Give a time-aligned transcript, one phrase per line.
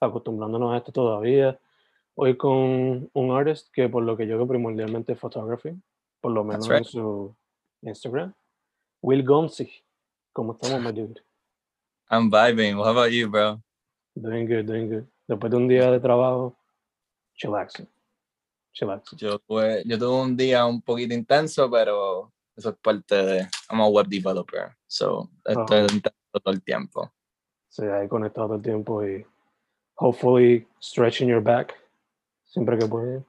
[0.00, 1.58] acostumbrándonos a esto todavía.
[2.14, 5.74] Hoy con un artist que por lo que yo veo primordialmente es photography,
[6.20, 6.78] por lo menos right.
[6.78, 7.36] en su
[7.82, 8.32] Instagram.
[9.02, 9.70] Will Gonzi,
[10.32, 11.20] ¿cómo estamos, my dude?
[12.10, 12.76] I'm vibing.
[12.76, 13.60] How about you, bro?
[14.14, 15.04] Doing good, doing good.
[15.28, 16.56] Después de un día de trabajo,
[17.34, 17.88] chillaxing.
[18.72, 19.18] Chillaxing.
[19.18, 23.48] Yo tuve, yo tuve un día un poquito intenso, pero eso es parte de.
[23.68, 25.92] I'm a web developer, so estoy Oh.
[25.92, 27.12] intenso todo el tiempo.
[27.68, 29.26] Sí, ahí conectado todo el tiempo y
[29.96, 31.74] hopefully stretching your back
[32.44, 33.24] siempre que puede.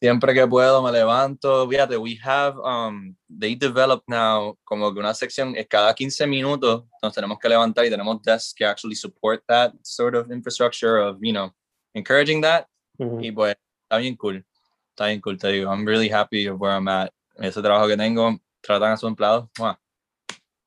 [0.00, 1.66] Siempre que puedo me levanto.
[1.68, 6.84] Fíjate, we have, um, they develop now como que una sección, es cada 15 minutos
[7.02, 11.18] nos tenemos que levantar y tenemos desks que actually support that sort of infrastructure of,
[11.22, 11.50] you know,
[11.94, 12.66] encouraging that.
[12.98, 13.20] Ujú.
[13.22, 14.44] Y pues, está bien cool.
[14.90, 15.70] Está bien cool, te digo.
[15.70, 17.10] I'm really happy of where I'm at.
[17.38, 19.48] Ese trabajo que tengo, tratan a sus empleados.
[19.58, 19.78] ¡mua!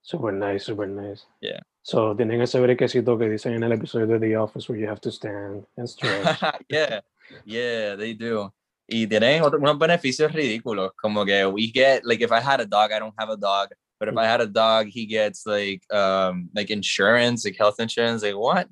[0.02, 1.26] Super nice, super nice.
[1.42, 1.62] Yeah.
[1.88, 5.00] So, tienen ese brequecito que dicen en el episodio de The Office where you have
[5.00, 6.38] to stand and stretch.
[6.70, 7.00] yeah,
[7.46, 8.54] yeah, they do.
[8.90, 12.66] Y tienen otro- unos beneficios ridículos, como que we get, like if I had a
[12.66, 13.70] dog, I don't have a dog,
[14.02, 18.22] but if I had a dog, he gets like, um, like insurance, like health insurance,
[18.22, 18.68] like what?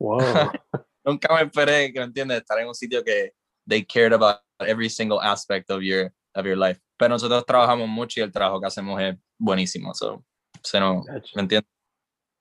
[0.00, 0.50] Wow.
[1.06, 3.30] Nunca me esperé, que me entiendes, estar en un sitio que
[3.68, 6.80] they cared about every single aspect of your, of your life.
[6.98, 10.24] Pero nosotros trabajamos mucho y el trabajo que hacemos es buenísimo, so,
[10.64, 11.30] se no, Gotcha.
[11.36, 11.75] ¿me entiendes?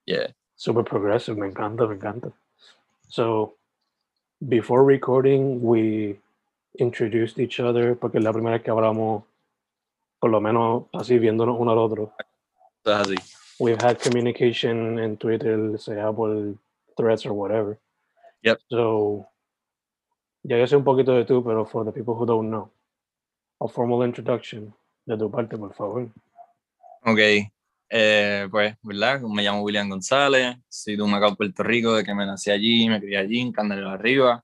[0.06, 0.28] Yeah.
[0.56, 1.38] Super progressive.
[1.38, 2.32] Me encanta, me encanta.
[3.10, 3.54] So,
[4.48, 6.18] before recording, we
[6.80, 9.24] introduced each other porque es la primera vez que hablamos,
[10.20, 12.14] por lo menos así viéndonos uno al otro.
[12.86, 13.16] Así.
[13.60, 16.56] We've had communication in Twitter, sea por
[16.98, 17.78] threads or whatever.
[18.44, 18.60] Yep.
[18.70, 19.28] So,
[20.44, 22.70] ya yo sé un poquito de tú, pero for the people who don't know,
[23.62, 24.74] a formal introduction
[25.08, 26.10] de tu parte, por favor.
[27.06, 27.50] Ok,
[27.98, 29.22] eh, pues, ¿verdad?
[29.22, 33.00] Me llamo William González, soy de Humacao, Puerto Rico, de que me nací allí, me
[33.00, 34.44] crié allí, en Candelero Arriba.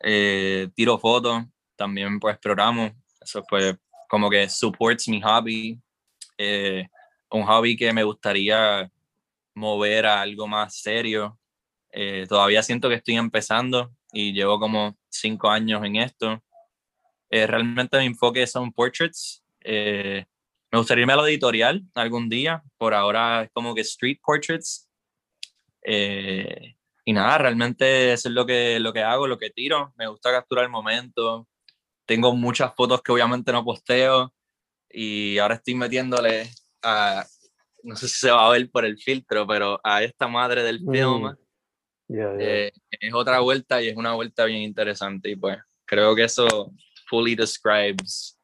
[0.00, 1.44] Eh, tiro fotos,
[1.76, 2.90] también pues programo,
[3.20, 3.76] eso pues
[4.08, 5.78] como que supports mi hobby,
[6.38, 6.88] eh,
[7.30, 8.90] un hobby que me gustaría
[9.54, 11.38] mover a algo más serio.
[11.92, 16.42] Eh, todavía siento que estoy empezando y llevo como cinco años en esto.
[17.28, 19.44] Eh, realmente mi enfoque son portraits.
[20.70, 22.62] Me gustaría irme a lo editorial algún día.
[22.76, 24.88] Por ahora es como que street portraits.
[25.82, 26.74] Eh,
[27.04, 29.94] y nada, realmente eso es lo que, lo que hago, lo que tiro.
[29.96, 31.48] Me gusta capturar el momento.
[32.06, 34.34] Tengo muchas fotos que obviamente no posteo.
[34.90, 36.50] Y ahora estoy metiéndole
[36.82, 37.24] a,
[37.82, 40.80] no sé si se va a ver por el filtro, pero a esta madre del
[40.82, 40.92] Mm.
[40.92, 41.36] film.
[42.08, 42.40] Yeah, yeah.
[42.40, 45.30] Eh, es otra vuelta y es una vuelta bien interesante.
[45.30, 46.72] Y pues creo que eso
[47.06, 48.37] fully describes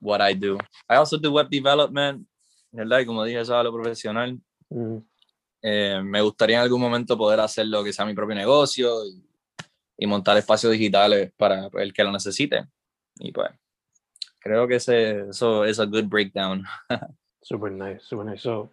[0.00, 0.58] what I do.
[0.88, 2.26] I also do web development,
[2.72, 3.00] ¿verdad?
[3.00, 4.38] Y como dije, eso es lo profesional.
[4.70, 4.98] Mm.
[5.62, 9.22] Eh, me gustaría en algún momento poder hacerlo que sea mi propio negocio y,
[9.98, 12.66] y montar espacios digitales para el que lo necesite.
[13.16, 13.50] Y pues
[14.38, 16.64] creo que ese, eso es a good breakdown.
[17.42, 18.42] Super nice, super nice.
[18.42, 18.68] So,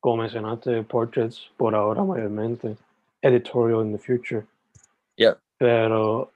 [0.00, 2.76] como mencionaste, portraits por ahora mayormente,
[3.22, 4.46] editorial in the future.
[5.16, 5.38] Yep.
[5.58, 6.30] Pero,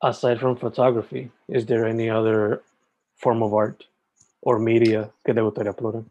[0.00, 2.62] aside from photography, is there any other
[3.18, 3.84] form of art
[4.40, 6.04] or media que te gustaría explorar?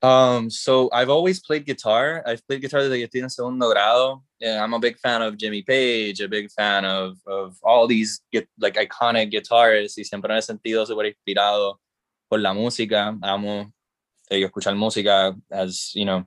[0.00, 2.22] Um, so I've always played guitar.
[2.24, 4.22] I've played guitar desde que en segundo grado.
[4.38, 8.22] Yeah, I'm a big fan of Jimmy Page, a big fan of, of all these
[8.58, 11.80] like iconic guitarists y siempre me he sentido súper inspirado
[12.28, 13.18] por la música.
[13.22, 13.72] Amo
[14.30, 16.24] eh, escuchar música, as, you know,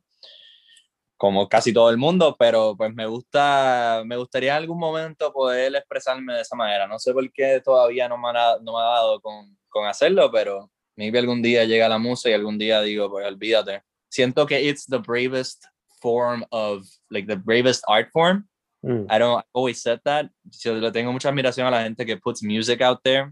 [1.18, 6.34] como casi todo el mundo, pero pues me gusta, me gustaría algún momento poder expresarme
[6.34, 6.88] de esa manera.
[6.88, 10.32] No sé por qué todavía no me ha, no me ha dado con, con hacerlo,
[10.32, 13.82] pero maybe algún día llega la música y algún día digo, pues olvídate.
[14.10, 15.66] Siento que it's the bravest
[16.02, 18.48] form of, like the bravest art form.
[18.84, 19.06] Mm.
[19.10, 20.30] I don't I always said that.
[20.64, 23.32] Yo le tengo mucha admiración a la gente que puts music out there.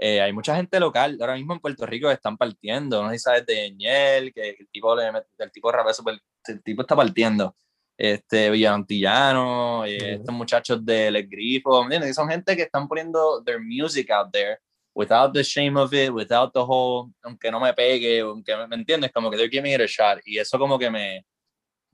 [0.00, 3.22] Eh, hay mucha gente local, ahora mismo en Puerto Rico están partiendo, no sé si
[3.24, 6.16] sabes de Ñel, que el tipo, le, el tipo rap super,
[6.46, 7.56] el tipo está partiendo.
[7.96, 10.20] Este, Villantillano, eh, mm.
[10.20, 12.14] estos muchachos de Les Grifo, ¿entiendes?
[12.14, 14.60] Son gente que están poniendo their music out there
[14.98, 19.12] without the shame of it, without the whole, aunque no me pegue, aunque me, entiendes,
[19.12, 20.18] como que they're giving it a shot.
[20.26, 21.24] Y eso como que me,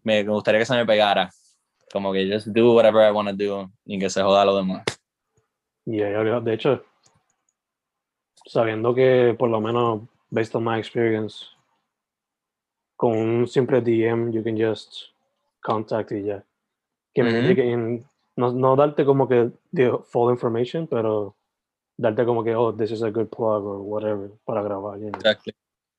[0.02, 1.30] me gustaría que se me pegara.
[1.92, 4.84] Como que just do whatever I want to do y que se joda lo demás.
[5.84, 6.82] Y yeah, de hecho,
[8.46, 11.46] sabiendo que por lo menos, based on my experience,
[12.96, 15.12] con un simple DM, you can just
[15.60, 16.42] contact y ya.
[17.14, 18.04] Que mm
[18.36, 21.36] no, no darte como que the full information, pero
[21.96, 24.98] darte como que, oh, this is a good plug or whatever para grabar.
[24.98, 25.18] You know?
[25.18, 25.54] Exactly.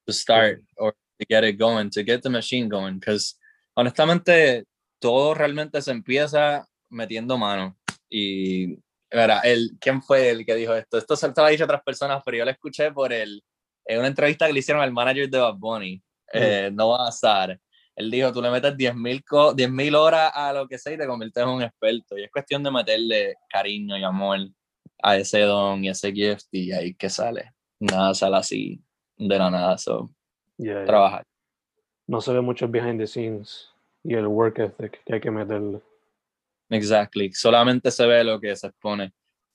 [0.07, 2.99] To start or to get it going, to get the machine going.
[2.99, 3.35] Because
[3.75, 4.65] honestamente,
[4.99, 7.77] todo realmente se empieza metiendo mano.
[8.09, 8.77] Y,
[9.11, 10.97] verá, el, ¿quién fue el que dijo esto?
[10.97, 13.43] Esto se lo ha dicho a otras personas, pero yo lo escuché por el,
[13.85, 16.01] en una entrevista que le hicieron al manager de Bad Bunny,
[16.33, 16.75] eh, mm.
[16.75, 17.59] no a estar.
[17.95, 21.41] Él dijo, tú le metes 10.000 mil horas a lo que sea y te conviertes
[21.41, 22.17] en un experto.
[22.17, 24.39] Y es cuestión de meterle cariño y amor
[25.05, 27.53] a ese don y ese gift y ahí que sale.
[27.79, 28.81] Nada sale así
[29.15, 30.09] de la nada, so
[30.57, 31.23] trabajar.
[32.07, 33.69] No se ve mucho behind the scenes
[34.03, 35.79] y el work ethic que hay que meterle.
[36.69, 39.13] Exactly, solamente se ve lo que se expone.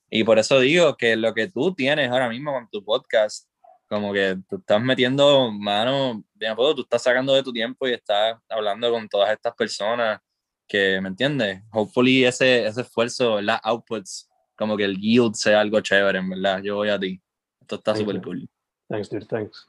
[0.09, 3.49] Y por eso digo que lo que tú tienes ahora mismo con tu podcast,
[3.89, 8.39] como que tú estás metiendo mano, bien tú estás sacando de tu tiempo y estás
[8.49, 10.21] hablando con todas estas personas
[10.69, 11.61] que, ¿me entiendes?
[11.73, 14.30] Hopefully ese, ese esfuerzo, las outputs
[14.61, 16.63] como que el yield sea algo chévere, en verdad.
[16.63, 17.19] Yo voy a ti.
[17.63, 18.47] Esto está súper cool.
[18.91, 19.25] Thanks, dude.
[19.25, 19.67] Thanks.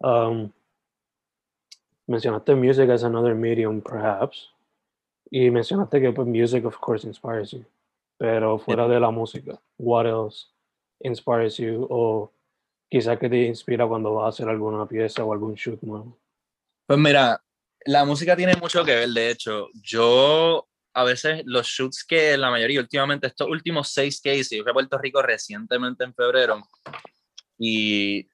[0.00, 0.50] Um,
[2.08, 4.50] mencionaste music as another medium, perhaps.
[5.30, 7.64] Y mencionaste que pues, music, of course, inspires you.
[8.18, 10.48] Pero fuera de la música, what else
[11.04, 11.86] inspires you?
[11.88, 12.32] O
[12.90, 16.18] quizá que te inspira cuando vas a hacer alguna pieza o algún shoot nuevo.
[16.88, 17.40] Pues mira,
[17.84, 19.68] la música tiene mucho que ver, de hecho.
[19.74, 24.70] Yo a veces los shoots que la mayoría, últimamente, estos últimos seis cases, yo fui
[24.70, 26.62] a Puerto Rico recientemente en febrero
[27.58, 28.26] y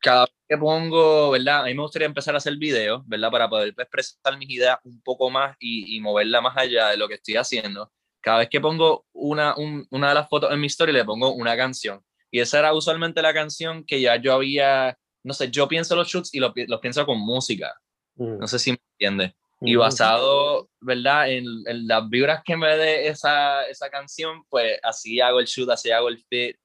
[0.00, 1.60] cada vez que pongo, ¿verdad?
[1.60, 3.30] A mí me gustaría empezar a hacer videos, ¿verdad?
[3.30, 7.08] Para poder expresar mis ideas un poco más y, y moverla más allá de lo
[7.08, 7.90] que estoy haciendo.
[8.20, 11.56] Cada vez que pongo una, una de las fotos en mi story, le pongo una
[11.56, 12.02] canción.
[12.30, 16.08] Y esa era usualmente la canción que ya yo había, no sé, yo pienso los
[16.08, 17.74] shoots y los, los pienso con música.
[18.16, 18.38] Mm.
[18.38, 19.34] No sé si me entiendes.
[19.64, 21.30] Y basado, ¿verdad?
[21.30, 25.70] En, en, las vibras que me dé esa, esa canción, pues así hago el shoot,
[25.70, 26.56] así hago el fit.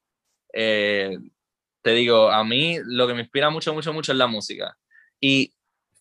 [0.53, 1.17] Eh,
[1.81, 4.75] te digo, a mí lo que me inspira mucho, mucho, mucho es la música.
[5.21, 5.53] Y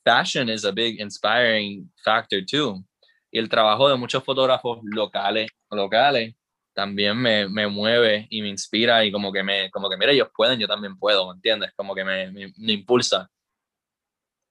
[0.04, 2.84] fashion is a big inspiring factor too.
[3.30, 6.34] Y el trabajo de muchos fotógrafos locales, locales
[6.72, 10.28] también me, me, mueve y me inspira y como que me, como que mira, ellos
[10.34, 11.72] pueden, yo también puedo, ¿me entiendes?
[11.74, 13.28] Como que me, me, me impulsa.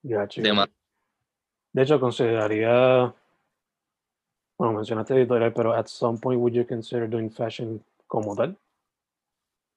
[0.03, 0.41] Gotcha.
[1.77, 3.13] De hecho, consideraría,
[4.57, 8.57] bueno, mencionaste editorial, pero at some point would you consider doing fashion como tal?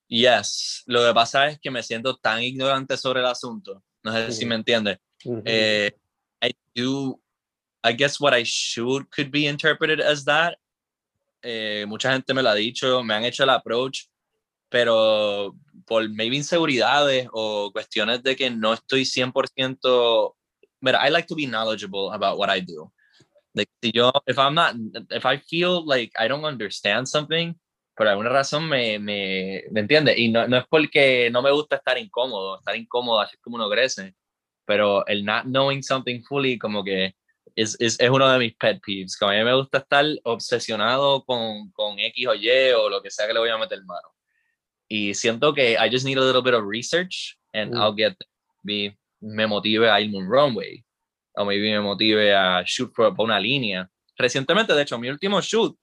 [0.07, 3.83] Yes, lo que pasa es que me siento tan ignorante sobre el asunto.
[4.01, 4.99] No sé si me entiende.
[5.45, 5.91] eh,
[6.41, 7.21] I do,
[7.83, 10.57] I guess what I should could be interpreted as that.
[11.43, 14.07] Eh, mucha gente me lo ha dicho, me han hecho el approach,
[14.69, 15.55] pero
[15.85, 20.35] por maybe inseguridades o cuestiones de que no estoy 100%
[20.81, 22.91] but I like to be knowledgeable about what I do.
[23.53, 24.75] Like, si yo, if I'm not,
[25.11, 27.55] if I feel like I don't understand something,
[27.95, 30.17] por alguna razón me, me, ¿me entiende?
[30.17, 33.57] Y no, no es porque no me gusta estar incómodo, estar incómodo así es como
[33.57, 34.15] uno crece,
[34.65, 37.13] pero el not knowing something fully como que
[37.55, 39.17] es, es, es uno de mis pet peeves.
[39.17, 43.11] Como a mí me gusta estar obsesionado con, con X o Y o lo que
[43.11, 44.07] sea que le voy a meter mano.
[44.87, 47.77] Y siento que I just need a little bit of research and mm.
[47.77, 48.15] I'll get
[48.63, 50.83] be me motive a irme un runway
[51.35, 53.89] o maybe me motive a shoot por, una línea.
[54.17, 55.77] Recientemente, de hecho, mi último shoot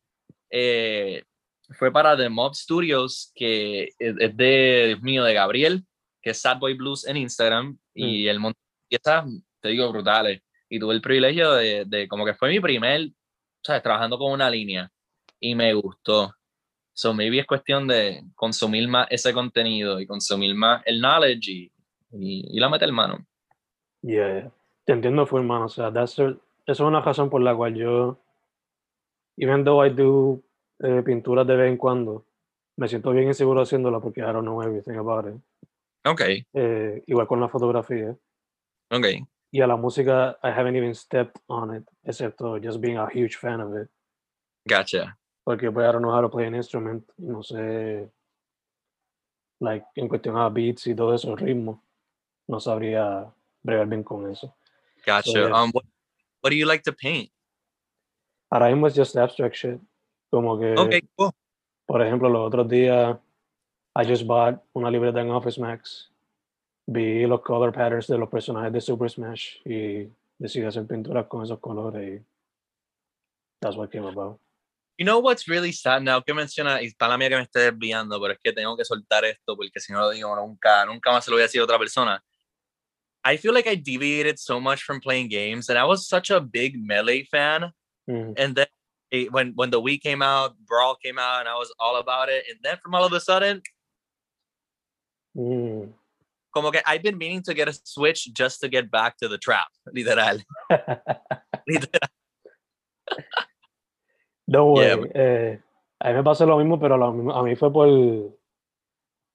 [0.50, 1.24] eh,
[1.70, 5.84] fue para The Mob Studios, que es, de, mío, de Gabriel,
[6.20, 8.28] que es Sad Boy Blues en Instagram, y mm.
[8.28, 9.24] el monta piezas
[9.60, 10.42] te digo, brutales.
[10.68, 13.08] Y tuve el privilegio de, de como que fue mi primer,
[13.62, 13.82] ¿sabes?
[13.82, 14.90] Trabajando con una línea
[15.40, 16.34] y me gustó.
[16.94, 21.72] So maybe es cuestión de consumir más ese contenido y consumir más el knowledge y,
[22.12, 23.26] y, y la meter mano.
[24.02, 24.52] Yeah, yeah.
[24.84, 25.62] Te entiendo full, man.
[25.62, 26.36] O sea, that's the-
[26.66, 28.18] eso es una razón por la cual yo,
[29.36, 30.42] even though I do
[30.80, 32.24] eh, pinturas de vez en cuando,
[32.76, 35.40] me siento bien inseguro haciéndola porque I don't know everything about it.
[36.06, 36.20] Ok,
[36.54, 38.16] Eh, igual con la fotografía.
[38.90, 39.06] ok.
[39.50, 43.36] Y a la música, I haven't even stepped on it, excepto just being a huge
[43.36, 43.88] fan of it.
[44.66, 45.18] Gotcha.
[45.44, 47.04] Porque pues I don't know how to play an instrument.
[47.16, 48.10] No sé,
[49.60, 51.82] like, en cuestión a beats y todo eso, ritmo,
[52.48, 54.54] no sabría bregar bien con eso.
[55.06, 55.30] Gotcha.
[55.30, 55.46] yeah.
[55.52, 55.84] Um, what,
[56.42, 57.30] what do you like to paint?
[58.50, 59.80] Ahora mismo es just abstract shit.
[60.30, 61.32] Como que, Okay, cool.
[61.86, 63.16] por ejemplo, los otros días,
[63.94, 66.10] I just bought una libreta en Office Max.
[66.86, 71.42] Vi los color patterns de los personajes de Super Smash y decidí hacer pinturas con
[71.42, 72.24] esos colores y
[73.60, 74.40] that's what came about.
[74.96, 78.20] You know what's really sad now que menciona, y para mí que me esté desviando,
[78.20, 81.24] pero es que tengo que soltar esto porque si no lo digo nunca, nunca más
[81.24, 82.24] se lo voy a decir a otra persona.
[83.24, 86.40] I feel like I deviated so much from playing games, and I was such a
[86.40, 87.72] big Melee fan.
[88.08, 88.66] Mm, And then
[89.10, 92.28] it, when when the Wii came out, Brawl came out, and I was all about
[92.28, 92.44] it.
[92.48, 93.60] And then from all of a sudden,
[95.36, 95.92] mm.
[96.54, 99.38] como que I've been meaning to get a Switch just to get back to the
[99.38, 100.38] trap, literal.
[101.68, 102.08] literal.
[104.50, 105.10] Don't Yeah, worry.
[105.14, 105.58] eh,
[106.00, 108.32] a mí me pasó lo mismo, pero lo a mí fue por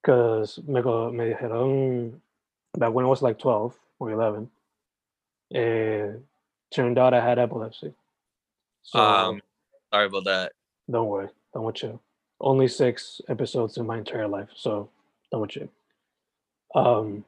[0.04, 2.22] que me, me dijeron
[2.78, 4.50] back when I was like 12 or 11
[5.54, 6.08] eh,
[6.72, 7.94] turned out I had epilepsy.
[8.82, 9.42] So Um,
[9.92, 10.52] sorry about that.
[10.90, 12.02] don't worry, don't chill.
[12.40, 14.90] Only six episodes in my entire life, so
[15.32, 15.70] don't chill.
[16.76, 17.24] Um,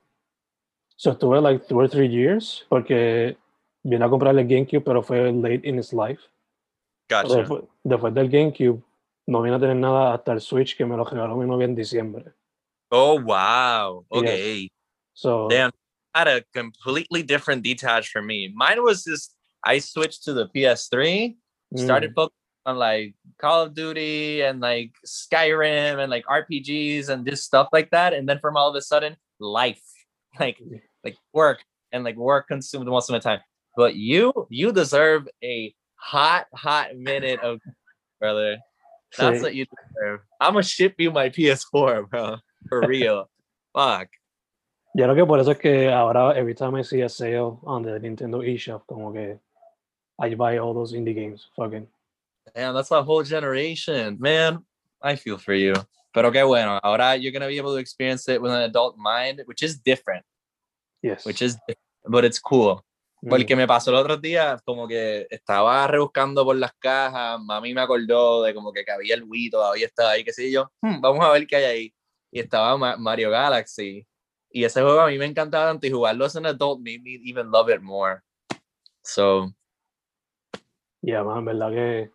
[0.98, 3.38] so estuve like two or three years porque
[3.84, 6.20] vine a comprarle el GameCube, pero fue late in its life.
[7.08, 7.36] Gotcha.
[7.38, 8.82] Después, después del GameCube,
[9.28, 11.76] no vine a tener nada hasta el Switch que me lo regaló mi novia en
[11.76, 12.34] diciembre.
[12.92, 14.06] Oh wow.
[14.12, 14.70] Yes.
[15.16, 15.72] So, Damn,
[16.14, 18.52] had a completely different detach for me.
[18.54, 21.36] Mine was just I switched to the PS3,
[21.76, 27.26] started mm, focusing on like Call of Duty and like Skyrim and like RPGs and
[27.26, 28.14] this stuff like that.
[28.14, 29.82] And then from all of a sudden, life,
[30.40, 30.62] like
[31.04, 33.40] like work and like work consumed most of my time.
[33.76, 37.60] But you, you deserve a hot, hot minute of
[38.20, 38.58] brother.
[39.18, 40.22] That's what you deserve.
[40.40, 42.38] I'm gonna ship you my PS4, bro.
[42.70, 43.30] For real.
[43.76, 44.08] Fuck.
[44.98, 47.84] Yo creo que por eso es que ahora, every time I see a sale on
[47.84, 49.40] the Nintendo eShop, como que
[50.18, 51.50] I buy all those indie games.
[51.58, 51.86] Fucking.
[52.54, 54.64] Damn, that's a whole generation, man.
[55.02, 55.74] I feel for you.
[56.14, 56.80] Pero qué bueno.
[56.82, 60.24] Ahora you're gonna be able to experience it with an adult mind, which is different,
[61.02, 61.26] Yes.
[61.26, 61.58] which is,
[62.08, 62.82] but it's cool.
[63.22, 67.74] Mm, Porque me pasó el otro día, como que estaba rebuscando por las cajas, mami
[67.74, 71.02] me acordó de como que había el Wii, todavía estaba ahí, qué sé yo, "Hmm,
[71.02, 71.94] vamos a ver qué hay ahí.
[72.32, 74.08] Y estaba Ma- Mario Galaxy.
[74.56, 77.20] Y ese juego a mí me encantaba tanto y jugarlo as an adult made me
[77.26, 78.22] even love it more.
[79.04, 79.52] So,
[81.02, 82.10] Yeah, man, verdad que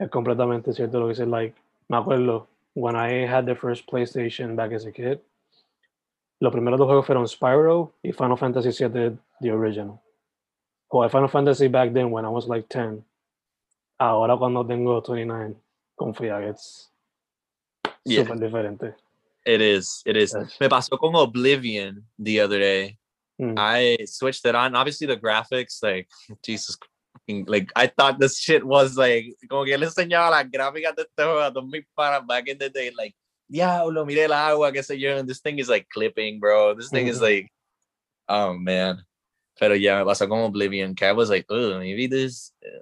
[0.00, 1.28] es completamente cierto lo que dices.
[1.28, 1.54] Like,
[1.88, 5.20] me acuerdo, when I had the first PlayStation back as a kid,
[6.40, 10.02] los primeros dos juegos fueron Spyro y Final Fantasy VII, the original.
[10.90, 13.04] Jugué Final Fantasy back then when I was like 10.
[14.00, 15.54] Ahora cuando tengo 29,
[15.94, 16.92] confía que es
[18.04, 18.24] Yeah.
[18.24, 18.96] súper diferente.
[19.46, 20.34] It is, it is.
[20.60, 22.98] Me pasó con Oblivion the other day.
[23.40, 23.54] Mm.
[23.56, 24.74] I switched it on.
[24.74, 26.08] Obviously, the graphics, like
[26.42, 26.76] Jesus,
[27.46, 31.16] like I thought this shit was like, como que le enseñaba las gráficas de este
[31.22, 33.14] juego a todos mis panas back in the day, like,
[33.48, 36.74] diablo, mire el agua, qué sé yo, and this thing is like clipping, bro.
[36.74, 37.22] This thing is Mhm.
[37.22, 37.52] like,
[38.28, 39.04] oh man.
[39.60, 42.52] Pero ya me pasó con Oblivion, que I was like, oh, maybe this.
[42.64, 42.80] uh,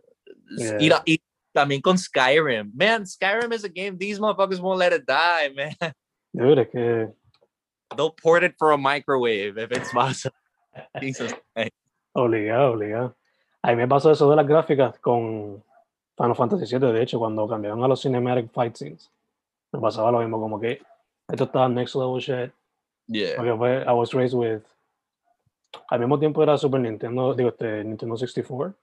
[0.57, 0.95] this- y, Yeah.
[0.97, 1.19] la- y
[1.55, 2.73] también con Skyrim.
[2.75, 5.93] Man, Skyrim is a game, these motherfuckers won't let it die, man.
[6.35, 7.09] Dude, es que
[7.97, 10.37] They'll port it for a microwave if it's possible.
[11.01, 11.33] Jesus.
[12.13, 13.15] Obligado, obligado.
[13.63, 15.63] A mí me pasó eso de las gráficas con
[16.17, 19.11] Final Fantasy VII, de hecho, cuando cambiaron a los cinematic fight scenes.
[19.73, 20.83] Me pasaba lo mismo, como que
[21.29, 22.53] esto estaba next level shit.
[23.07, 23.37] Yeah.
[23.37, 24.63] Porque fue, I was raised with.
[25.89, 28.75] Al mismo tiempo era Super Nintendo, digo, este, Nintendo 64.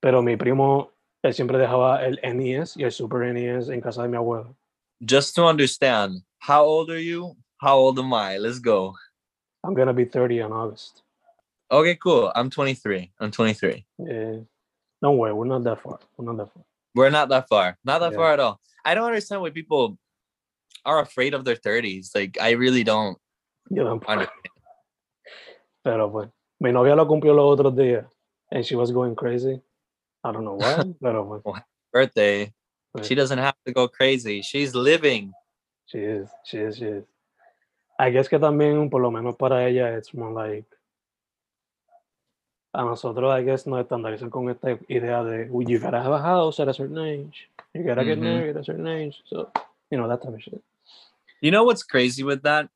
[0.00, 0.92] Pero mi primo,
[1.22, 4.54] él siempre dejaba el NES y el Super NES en casa de mi abuelo.
[5.00, 7.36] just to understand, how old are you?
[7.58, 8.38] How old am I?
[8.38, 8.94] Let's go.
[9.64, 11.02] I'm gonna be 30 in August.
[11.70, 12.32] Okay, cool.
[12.34, 13.12] I'm 23.
[13.20, 13.84] I'm 23.
[13.98, 14.36] Yeah.
[15.02, 15.98] don't worry, we're not that far.
[16.16, 16.64] We're not that far.
[16.94, 17.76] We're not that far.
[17.84, 18.16] Not that Yeah.
[18.18, 18.60] far at all.
[18.84, 19.98] I don't understand why people
[20.84, 22.14] are afraid of their 30s.
[22.14, 23.18] Like, I really don't
[23.70, 24.08] Yo tampoco.
[24.08, 24.48] understand.
[25.84, 26.28] Pero pues,
[26.60, 28.06] Mi novia lo cumplió los otros días.
[28.50, 29.60] And she was going crazy.
[30.24, 32.52] I don't know why, pero pues, Birthday.
[33.02, 34.42] She doesn't have to go crazy.
[34.42, 35.32] She's living.
[35.90, 37.04] She is, she is, she is.
[37.98, 40.64] I guess que también, por lo menos para ella, it's more like.
[42.74, 46.20] A nosotros, I guess, nos estandarizan con esta idea de, "Well, you gotta have a
[46.20, 47.48] house at a certain age.
[47.74, 48.22] You gotta get Mhm.
[48.22, 49.16] married at a certain age.
[49.26, 49.50] So,
[49.90, 50.62] you know, that type of shit.
[51.40, 52.68] You know what's crazy with that?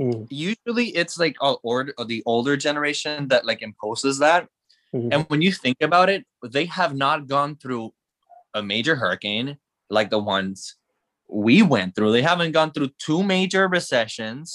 [0.00, 4.48] Mm, Usually it's like all or the older generation that like imposes that.
[4.92, 5.12] mhm.
[5.12, 7.92] And when you think about it, they have not gone through
[8.54, 9.58] a major hurricane
[9.90, 10.76] like the ones
[11.28, 12.12] we went through.
[12.12, 14.52] They haven't gone through two major recessions.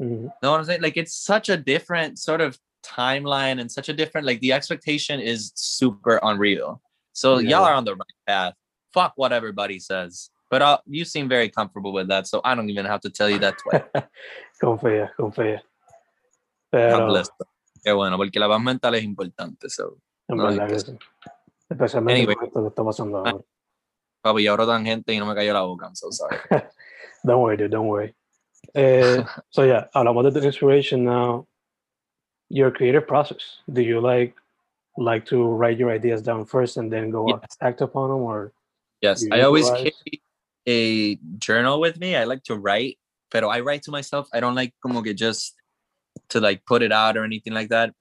[0.00, 0.30] Mhm.
[0.42, 0.82] know what I'm saying?
[0.82, 5.20] Like it's such a different sort of timeline and such a different like the expectation
[5.20, 6.80] is super unreal.
[7.12, 7.50] So Yeah.
[7.50, 8.54] y'all are on the right path.
[8.92, 10.30] Fuck what everybody says.
[10.50, 13.28] But uh, you seem very comfortable with that, so I don't even have to tell
[13.28, 13.82] you that twice.
[14.62, 15.60] confía, confía.
[16.70, 17.22] Pero.
[17.84, 19.68] Qué bueno, porque la paz mental es importante.
[19.70, 19.98] So,
[20.28, 20.98] no, verdad que sí.
[21.68, 22.36] Especialmente Anyway.
[22.36, 23.30] con esto que está pasando Ah.
[23.30, 23.44] ahora.
[24.26, 25.86] Papi, ya abro tangente y no me cayó la boca.
[25.86, 26.38] I'm so sorry.
[27.24, 27.70] Don't worry, dude.
[27.70, 28.14] Don't worry.
[28.74, 31.46] Eh, so yeah, hablamos de the inspiration now.
[32.48, 33.60] Your creative process.
[33.72, 34.34] Do you like
[34.96, 37.56] like to write your ideas down first and then go Yes.
[37.60, 38.52] act upon them, or
[39.02, 40.22] Yes, I always carry
[40.66, 42.16] a journal with me.
[42.16, 42.98] I like to write,
[43.30, 44.28] pero I write to myself.
[44.32, 45.54] I don't like como que just
[46.30, 47.92] to like put it out or anything like that.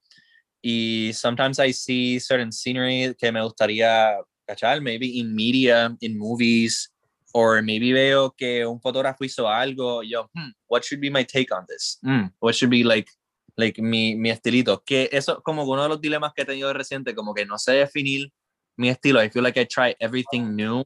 [0.64, 6.90] Y sometimes I see certain scenery que me gustaría cachar, maybe in media, in movies,
[7.34, 10.02] or maybe veo que un fotógrafo hizo algo.
[10.04, 11.98] Yo, hmm, what should be my take on this?
[12.04, 13.10] Hmm, what should be like,
[13.58, 14.84] like mi, mi estilito?
[14.86, 17.74] Que eso como uno de los dilemas que he tenido reciente, como que no sé
[17.74, 18.32] definir
[18.78, 19.20] mi estilo.
[19.20, 20.84] I feel like I try everything new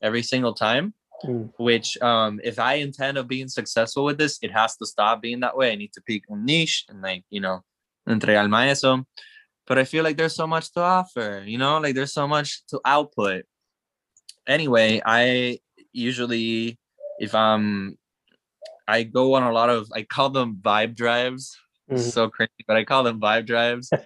[0.00, 0.94] every single time
[1.24, 5.22] Mm, which um if i intend of being successful with this it has to stop
[5.22, 7.60] being that way i need to pick a niche and like you know
[8.08, 9.06] entregarme eso
[9.66, 12.64] but i feel like there's so much to offer you know like there's so much
[12.66, 13.44] to output
[14.46, 15.58] anyway i
[15.92, 16.78] usually
[17.18, 17.96] if i'm
[18.88, 21.56] i go on a lot of i call them vibe drives
[21.90, 21.98] mhm.
[21.98, 23.90] so crazy but i call them vibe drives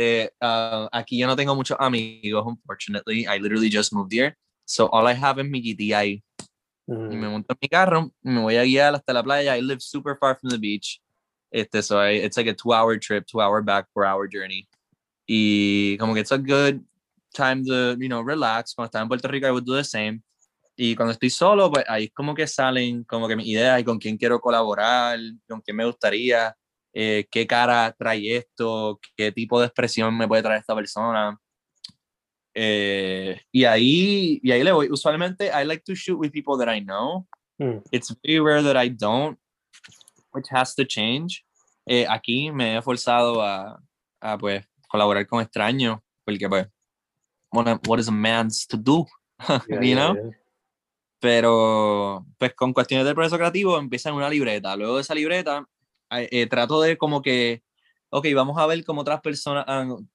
[0.00, 4.86] Eh, uh, aquí yo no tengo muchos amigos unfortunately i literally just moved here so
[4.94, 6.22] all i have is mi GTI
[6.88, 9.54] y me monto en mi carro me voy a guiar hasta la playa.
[9.54, 11.00] I live super far from the beach.
[11.52, 14.66] Este, so I, it's like a two hour trip, two hour back, four hour journey.
[15.30, 16.80] Y como que it's a good
[17.34, 18.74] time to, you know, relax.
[18.74, 20.22] Cuando estaba en Puerto Rico, I would do the same.
[20.74, 23.98] Y cuando estoy solo, pues ahí como que salen como que mis ideas y con
[23.98, 26.56] quién quiero colaborar, con quién me gustaría,
[26.94, 31.36] eh, qué cara trae esto, qué tipo de expresión me puede traer esta persona.
[32.54, 34.88] Eh, y ahí y ahí le voy.
[34.90, 37.26] Usualmente, I like to shoot with people that I know.
[37.60, 39.38] mm, It's very rare that I don't,
[40.32, 41.44] which has to change.
[41.86, 43.80] Eh, aquí me he forzado a,
[44.20, 46.66] a pues colaborar con extraños, porque pues,
[47.52, 49.06] what, what is a man's to do,
[49.68, 50.14] yeah, you know?
[50.14, 50.30] yeah.
[51.20, 54.76] Pero pues con cuestiones del proceso creativo empieza en una libreta.
[54.76, 55.66] Luego de esa libreta
[56.10, 57.62] eh, eh, trato de como que,
[58.10, 59.66] ok, vamos a ver cómo otras personas,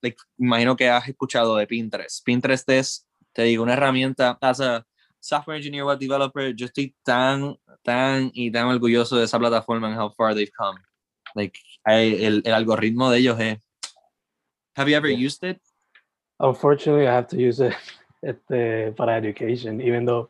[0.01, 2.23] like, imagino que has escuchado de Pinterest.
[2.23, 4.85] Pinterest es, te digo, una herramienta, as a
[5.19, 9.99] software engineer, web developer, yo estoy tan, tan y tan orgulloso de esa plataforma and
[9.99, 10.79] how far they've come.
[11.35, 13.59] Like, el, el algoritmo de ellos es,
[14.75, 15.17] have you ever Yeah.
[15.17, 15.59] used it?
[16.39, 17.73] Unfortunately, I have to use it
[18.23, 20.29] este, para education, even though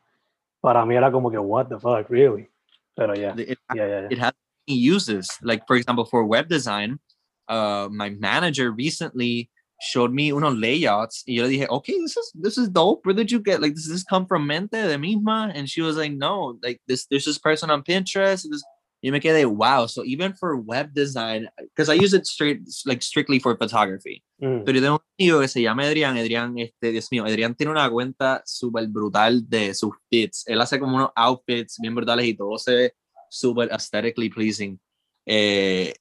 [0.62, 2.50] para mí era como que what the fuck, really.
[2.96, 4.08] Pero yeah, It- yeah, yeah, yeah.
[4.12, 4.34] it has
[4.68, 5.30] many uses.
[5.42, 7.00] Like for example, for web design,
[7.48, 9.50] uh, my manager recently
[9.82, 11.24] showed me unos layouts.
[11.28, 13.06] Y yo dije, okay, this is this is dope.
[13.06, 15.52] Where did you get like does this come from mente de misma?
[15.56, 18.46] And she was like, no, like this there's this person on Pinterest.
[18.50, 18.64] This
[19.06, 19.86] y me quedé, wow.
[19.88, 24.24] So even for web design, because I use it straight like strictly for photography.
[24.40, 26.18] Mm, Pero yo tengo un amigo que se llama Adrián.
[26.18, 30.46] Adrián, este, Dios mío, Adrián tiene una cuenta súper brutal de sus fits.
[30.48, 32.94] Él hace como unos outfits bien brutales y todo se ve
[33.30, 34.80] súper aesthetically pleasing.
[35.26, 35.94] Eh,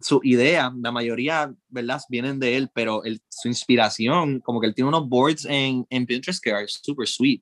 [0.00, 2.00] su idea, la mayoría, ¿verdad?
[2.08, 6.06] Vienen de él, pero el- su inspiración, como que él tiene unos boards en, en
[6.06, 7.40] Pinterest que are super sweet.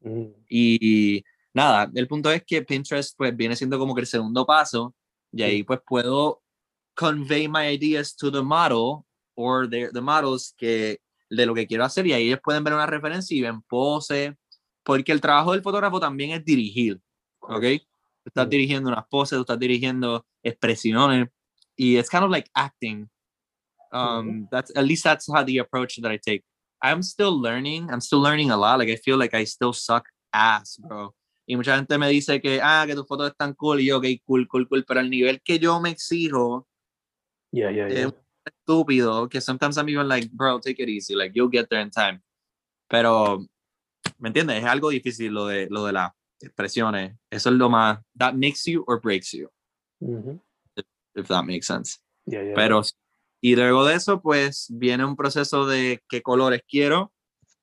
[0.00, 1.24] mm, Y
[1.56, 4.94] nada, el punto es que Pinterest pues viene siendo como que el segundo paso
[5.32, 6.42] y ahí pues puedo
[6.94, 10.98] convey my ideas to the model or the, the models que
[11.30, 14.36] de lo que quiero hacer y ahí ellos pueden ver una referencia y ven pose,
[14.84, 17.00] porque el trabajo del fotógrafo también es dirigir,
[17.40, 17.64] ¿ok?
[18.22, 21.28] Tú estás dirigiendo unas poses, tú estás dirigiendo expresiones
[21.74, 23.08] y it's kind of like acting.
[23.92, 26.44] Um, that's at least that's how the approach that I take.
[26.82, 27.88] I'm still learning.
[27.90, 28.78] I'm still learning a lot.
[28.78, 31.14] Like I feel like I still suck ass, bro.
[31.48, 33.80] Y mucha gente me dice que, ah, que tus fotos están cool.
[33.80, 34.84] Y yo, ok, cool, cool, cool.
[34.84, 36.68] Pero el nivel que yo me exijo
[37.52, 38.08] Yeah, yeah, es yeah.
[38.08, 41.80] un estúpido que sometimes I'm even like, bro, take it easy, like you'll get there
[41.80, 42.20] in time.
[42.88, 43.46] Pero,
[44.18, 44.58] ¿me entiendes?
[44.58, 47.16] Es algo difícil lo de, lo de las expresiones.
[47.30, 49.48] Eso es lo más, that makes you or breaks you,
[50.00, 50.40] Mhm.
[51.14, 51.98] if that makes sense.
[52.26, 52.54] Yeah, yeah.
[52.54, 52.82] Pero,
[53.40, 57.12] y luego de eso, pues viene un proceso de qué colores quiero,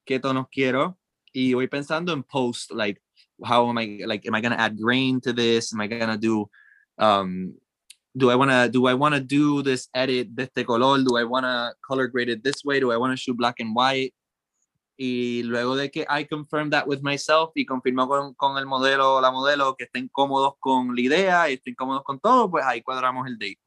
[0.05, 0.97] qué tonos quiero,
[1.31, 2.99] y voy pensando en post, like,
[3.43, 5.73] how am I, like, am I gonna add grain to this?
[5.73, 6.49] Am I gonna do,
[6.97, 7.55] um,
[8.15, 11.03] do I wanna, do I wanna do this edit de este color?
[11.03, 12.79] Do I wanna color grade it this way?
[12.79, 14.13] Do I wanna shoot black and white?
[14.95, 19.15] Y luego de que I confirm that with myself y confirmo con, con el modelo
[19.15, 22.63] o la modelo que estén cómodos con la idea y estén cómodos con todo, pues
[22.63, 23.59] ahí cuadramos el date.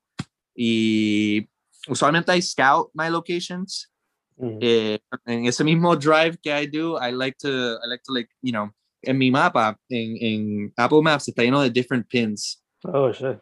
[0.54, 1.48] Y
[1.88, 3.90] usualmente I scout my locations.
[4.36, 4.58] Mhm.
[4.60, 8.30] Eh, en ese mismo drive que I do, I like to, I like to like,
[8.42, 8.70] you know,
[9.06, 12.62] en mi mapa, en, en Apple Maps está lleno de different pins.
[12.84, 13.40] Oh shit.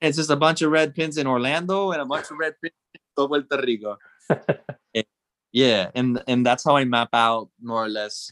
[0.00, 2.74] It's just a bunch of red pins in Orlando and a bunch of red pins
[2.94, 3.96] in todo Puerto Rico.
[4.94, 5.02] Eh,
[5.52, 8.30] yeah, and and that's how I map out more or less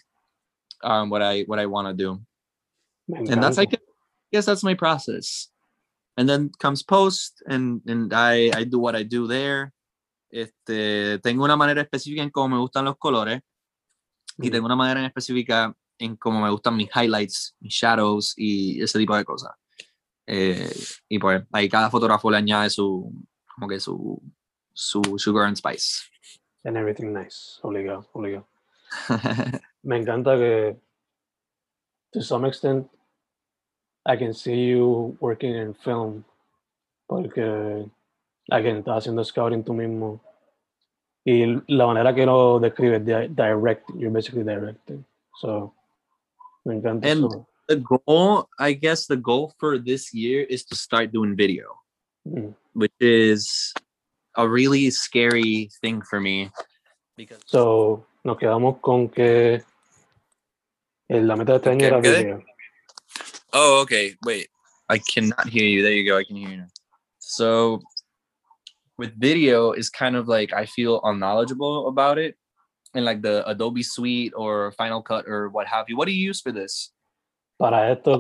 [0.83, 2.21] um, what I what I want to do.
[3.09, 3.79] And that's like I
[4.33, 5.49] guess that's my process
[6.17, 9.73] and then comes post and and i i do what i do there
[10.31, 13.41] este tengo una manera específica en cómo me gustan los colores
[14.39, 14.53] y Mm.
[14.53, 18.99] tengo una manera en específica en cómo me gustan mis highlights mis shadows y ese
[18.99, 19.53] tipo de cosas
[20.27, 20.71] Eh,
[21.09, 23.13] y pues ahí cada fotógrafo le añade su
[23.55, 24.23] como que su
[24.73, 26.05] su sugar and spice
[26.65, 27.59] And everything nice.
[27.63, 28.47] Obligado, obligado.
[29.83, 30.77] Me encanta que,
[32.13, 32.87] to some extent,
[34.07, 36.25] I can see you working in film.
[37.09, 37.91] Porque,
[38.49, 40.21] again, estás haciendo scouting tú mismo.
[41.25, 45.05] Y la manera que lo describes, di- direct, you're basically directing.
[45.41, 45.75] So,
[46.65, 51.79] And- the goal i guess the goal for this year is to start doing video
[52.27, 52.55] Mm.
[52.75, 53.73] which is
[54.37, 56.51] a really scary thing for me
[57.17, 59.63] because So, nos quedamos con que
[61.09, 62.43] la meta de este año era video.
[63.53, 64.49] oh okay wait
[64.89, 66.71] i cannot hear you there you go i can hear you now
[67.19, 67.81] so
[68.99, 72.37] with video is kind of like i feel unknowledgeable about it
[72.95, 76.27] and like the adobe suite or final cut or what have you what do you
[76.29, 76.91] use for this
[77.59, 78.19] Para esto,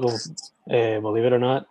[0.70, 1.66] eh, believe it or not,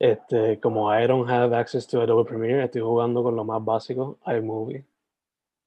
[0.00, 4.18] este, como I don't have access to Adobe Premiere, estoy jugando con lo más básico,
[4.26, 4.84] iMovie.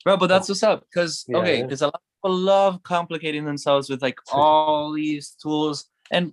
[0.06, 1.66] bro but that's what's up because Yeah, okay yeah.
[1.82, 6.32] a lot of people love complicating themselves with like all these tools and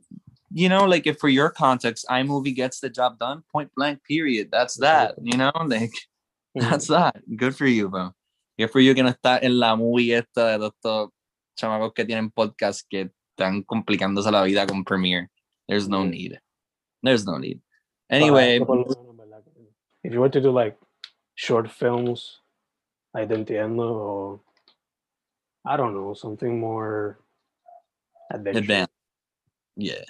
[0.52, 4.48] you know like if for your context imovie gets the job done point blank period
[4.52, 5.92] that's that you know like.
[6.58, 7.20] That's that.
[7.36, 8.14] Good for you, bro.
[8.58, 11.10] Good for you que no está en la movie esta de estos
[11.58, 15.28] chamacos que tienen podcast que están complicándose la vida con Premiere.
[15.68, 16.38] There's no need.
[17.02, 17.60] There's no need.
[18.08, 19.42] Anyway, esto, por lo menos, ¿verdad?
[20.02, 20.78] If you were to do like
[21.34, 22.40] short films,
[23.14, 24.44] ahí te entiendo, o
[25.64, 27.18] I don't know, something more
[28.30, 28.62] adventurous.
[28.62, 28.92] advance.
[29.76, 30.04] Yeah.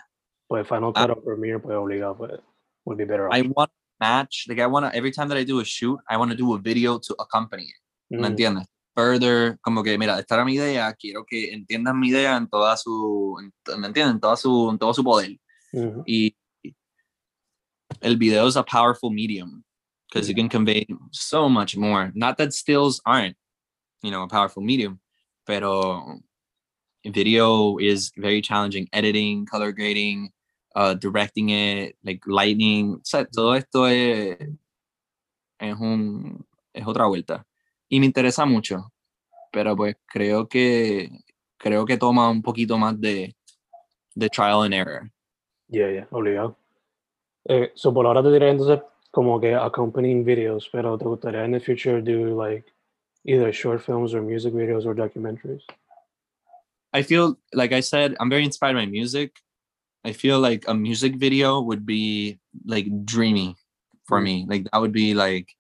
[0.49, 1.07] Pues Final Ah.
[1.07, 2.41] Cut or Premiere, pues obligado, pues
[2.85, 3.29] would be better.
[3.33, 5.99] I want to match, like I want to, every time that I do a shoot,
[6.09, 7.81] I want to do a video to accompany it.
[8.09, 8.67] ¿Me Mm, entiendes?
[8.95, 12.77] Further, como que, mira, esta era mi idea, quiero que entiendan mi idea en toda
[12.77, 14.15] su, en- ¿me entienden?
[14.17, 15.39] En, toda su, en todo su poder.
[15.73, 16.03] mhm.
[16.07, 16.35] y
[18.01, 19.63] el video is a powerful medium
[20.09, 22.11] because you can convey so much more.
[22.15, 23.37] Not that stills aren't,
[24.03, 25.01] you know, a powerful medium,
[25.47, 26.21] pero
[27.05, 28.89] video is very challenging.
[28.93, 30.31] Editing, color grading,
[30.75, 34.37] uh, directing it, like lighting, o sea, todo esto es,
[35.59, 37.45] es un es otra vuelta
[37.89, 38.93] y me interesa mucho,
[39.53, 41.11] pero pues creo que
[41.59, 43.35] creo que toma un poquito más de
[44.15, 45.11] de trial and error.
[45.69, 46.57] Yeah, yeah, obligado.
[47.49, 51.53] Eh, so por ahora te diré entonces como que accompanying videos, pero te gustaría in
[51.53, 52.65] the future do like
[53.25, 55.63] either short films or music videos or documentaries?
[56.93, 59.41] I feel like I said, I'm very inspired by music.
[60.05, 63.57] I feel like a music video would be like dreamy
[64.07, 64.25] for Mm.
[64.25, 64.47] me.
[64.49, 65.56] Like that would be like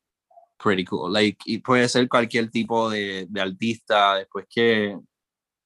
[0.59, 1.11] pretty cool.
[1.11, 4.97] Like y puede ser cualquier tipo de, de artista después que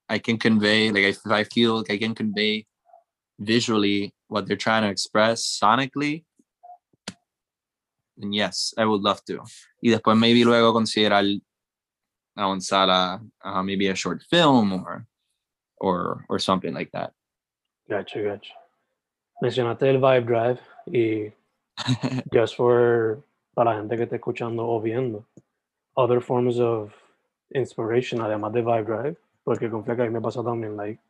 [0.09, 2.67] I can convey, like if I feel like I can convey
[3.39, 6.25] visually what they're trying to express sonically,
[8.17, 9.43] then yes, I would love to.
[9.83, 11.25] Y después maybe luego considerar
[12.37, 15.07] avanzar a, a maybe a short film or
[15.79, 17.13] or or something like that.
[17.89, 18.53] Gotcha, gotcha.
[19.43, 21.33] Mencionaste el Vibe Drive y
[22.33, 25.25] just for para la gente que esté escuchando o viendo,
[25.95, 26.93] other forms of
[27.53, 31.01] inspiration además de Vibe Drive, porque confía que a mí me pasa también, like,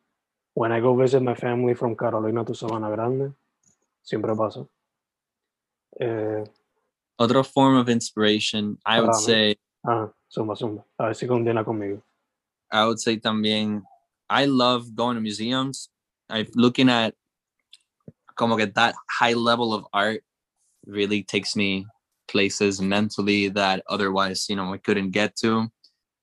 [0.55, 3.33] when I go visit my family from Carolina to Sabana Grande,
[4.03, 4.67] siempre pasa.
[5.99, 6.45] Eh,
[7.19, 9.21] Other form of inspiration, I would mí.
[9.21, 10.85] say, Ah, zumba, zumba.
[10.99, 12.03] A ver si condena conmigo.
[12.73, 13.83] I would say también,
[14.29, 15.91] I love going to museums.
[16.31, 17.15] I'm looking at
[18.37, 20.23] como que that high level of art
[20.87, 21.87] really takes me
[22.31, 25.69] places mentally that otherwise, you know, I couldn't get to.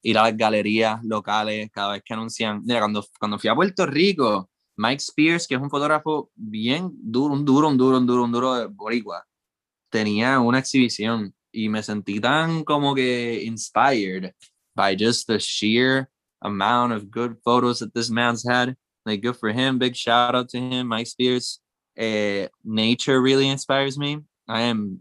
[0.04, 2.62] Ir a galerías locales cada vez que anuncian.
[2.64, 7.34] Mira, cuando, cuando fui a Puerto Rico, Mike Spears, que es un fotógrafo bien duro,
[7.34, 9.26] un duro, un duro, un duro, un duro de boricua,
[9.90, 14.34] tenía una exhibición y me sentí tan como que inspired
[14.76, 16.10] by just the sheer
[16.42, 18.76] amount of good photos that this man's had.
[19.06, 19.80] Like, good for him.
[19.80, 21.60] Big shout out to him, Mike Spears.
[21.98, 24.20] Eh, nature really inspires me.
[24.48, 25.00] I am.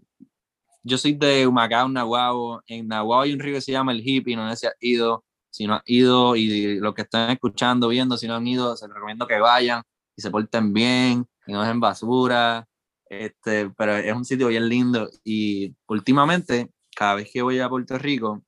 [0.89, 2.63] Yo soy de Humacao, Nahuatl.
[2.69, 5.25] En Nahuatl hay un río que se llama el Hippie, no sé si has ido.
[5.51, 8.87] Si no has ido y lo que están escuchando, viendo, si no han ido, se
[8.87, 9.83] les recomiendo que vayan
[10.17, 12.69] y se porten bien y no dejen basura.
[13.09, 17.99] Este, pero es un sitio bien lindo y últimamente, cada vez que voy a Puerto
[17.99, 18.45] Rico,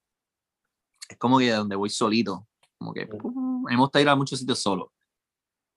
[1.09, 2.47] es como que donde voy solito,
[2.79, 3.09] como que
[3.65, 4.93] me gusta ir a muchos sitios solo.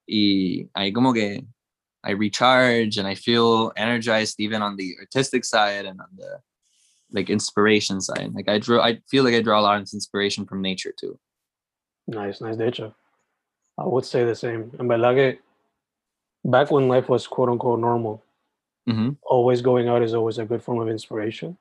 [0.06, 1.44] Y ahí como que
[2.04, 6.40] I recharge and I feel energized even on the artistic side and on the
[7.12, 8.34] like inspiration side.
[8.34, 11.20] Like I draw, I feel like I draw a lot of inspiration from nature too.
[12.08, 12.58] Nice, nice.
[12.58, 12.96] Hecho,
[13.78, 14.72] I would say the same.
[14.80, 15.40] En verdad que
[16.44, 18.24] back when life was quote unquote normal,
[18.88, 19.18] Mhm.
[19.24, 21.58] always going out is always a good form of inspiration.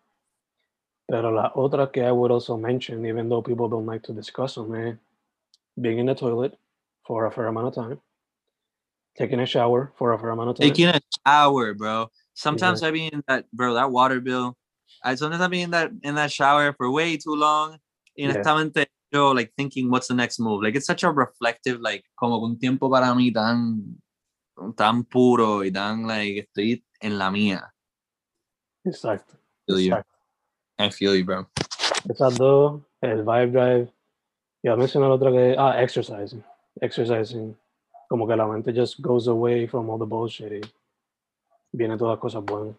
[1.09, 4.55] Pero la otra que I would also mention, even though people don't like to discuss
[4.55, 4.95] them, eh,
[5.81, 6.57] being in the toilet
[7.05, 8.01] for a fair amount of time,
[9.17, 10.69] taking a shower for a fair amount of time.
[10.69, 12.11] Taking a shower, bro.
[12.35, 13.75] Sometimes I mean that, bro.
[13.75, 14.57] That water bill.
[15.05, 17.79] I sometimes I be in that in that shower for way too long.
[18.17, 18.31] Y Yeah.
[18.31, 20.63] honestamente, yo like thinking, what's the next move?
[20.63, 23.97] Like it's such a reflective, like como un tiempo para mí tan
[24.77, 27.63] tan puro y tan like estoy en la mía.
[28.85, 29.35] Exacto.
[29.67, 29.93] Feel you.
[29.93, 30.17] exacto.
[30.79, 31.47] I feel you, bro.
[32.09, 33.93] Esas dos, el vibe drive.
[34.63, 36.43] Y a mencionar otra que, ah, exercising.
[36.81, 37.57] Exercising.
[38.09, 40.71] Como que la mente just goes away from all the bullshit y
[41.73, 42.77] viene todas las cosas buenas.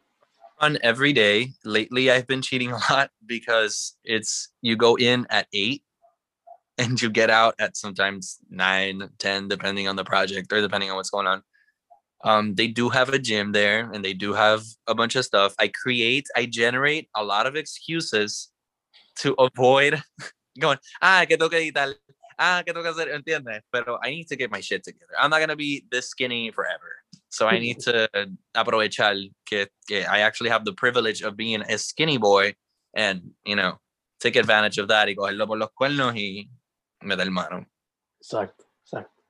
[0.61, 1.53] Run every day.
[1.65, 5.83] Lately, I've been cheating a lot because it's you go in at eight
[6.77, 10.97] and you get out at sometimes nine, 10, depending on the project or depending on
[10.97, 11.41] what's going on.
[12.23, 15.55] Um, they do have a gym there and they do have a bunch of stuff.
[15.57, 18.49] I create, I generate a lot of excuses
[19.17, 20.01] to avoid
[20.59, 21.95] going, ah, que que editar,
[22.37, 23.61] ah, que que hacer, ¿entiendes?
[23.71, 25.13] Pero I need to get my shit together.
[25.19, 27.00] I'm not going to be this skinny forever.
[27.31, 28.07] So I need to
[28.53, 29.15] aprovechar
[29.45, 32.55] que, que I actually have the privilege of being a skinny boy
[32.93, 33.79] and, you know,
[34.19, 36.49] take advantage of that y cogerlo por los cuernos y
[37.01, 37.65] meter mano.
[38.21, 39.23] Exacto, exacto.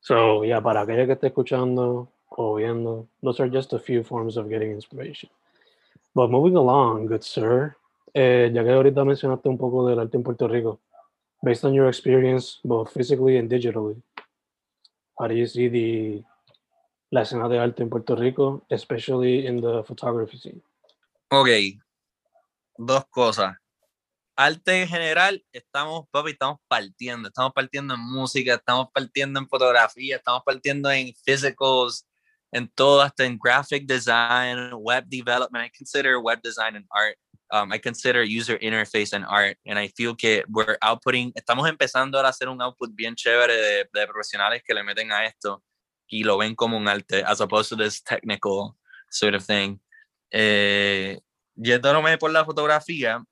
[0.00, 4.36] So, yeah, para aquella que esté escuchando o viendo, those are just a few forms
[4.36, 5.30] of getting inspiration.
[6.14, 7.74] But moving along, good sir,
[8.14, 10.80] eh, ya que ahorita mencionaste un poco del arte en Puerto Rico,
[11.42, 14.00] based on your experience, both physically and digitally,
[15.18, 16.22] how do you see the
[17.12, 20.62] la escena de arte en Puerto Rico, especially in the photography scene?
[21.28, 21.48] Ok,
[22.78, 23.54] dos cosas.
[24.34, 27.28] Arte en general, estamos, papi, estamos partiendo.
[27.28, 32.08] Estamos partiendo en música, estamos partiendo en fotografía, estamos partiendo en physicals,
[32.50, 35.66] en todo, hasta en graphic design, web development.
[35.66, 37.18] I consider web design and art.
[37.50, 39.58] Um, I consider user interface and art.
[39.66, 43.88] And I feel que we're outputting, estamos empezando a hacer un output bien chévere de,
[43.92, 45.62] de profesionales que le meten a esto
[46.12, 48.76] y lo ven como un arte, as opposed to this technical
[49.08, 49.78] sort of thing.
[50.30, 51.18] Eh,
[51.56, 53.24] yéndome por la fotografía,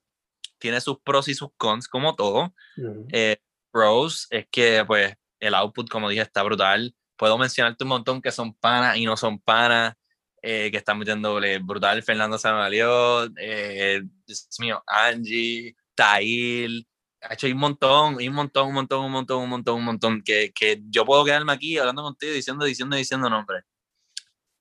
[0.58, 2.54] tiene sus pros y sus cons, como todo.
[2.78, 3.08] Mhm.
[3.12, 3.36] Eh,
[3.70, 6.94] pros es que, pues, el output, como dije, está brutal.
[7.16, 9.94] Puedo mencionarte un montón que son panas y no son panas,
[10.40, 12.02] eh, que están metiéndole brutal.
[12.02, 16.86] Fernando Samalió, eh, Dios mío, Angie, Tail.
[17.22, 20.52] Ha hecho un montón, un montón, un montón, un montón, un montón, un montón, que,
[20.54, 23.64] que yo puedo quedarme aquí hablando contigo, diciendo, diciendo, diciendo nombres.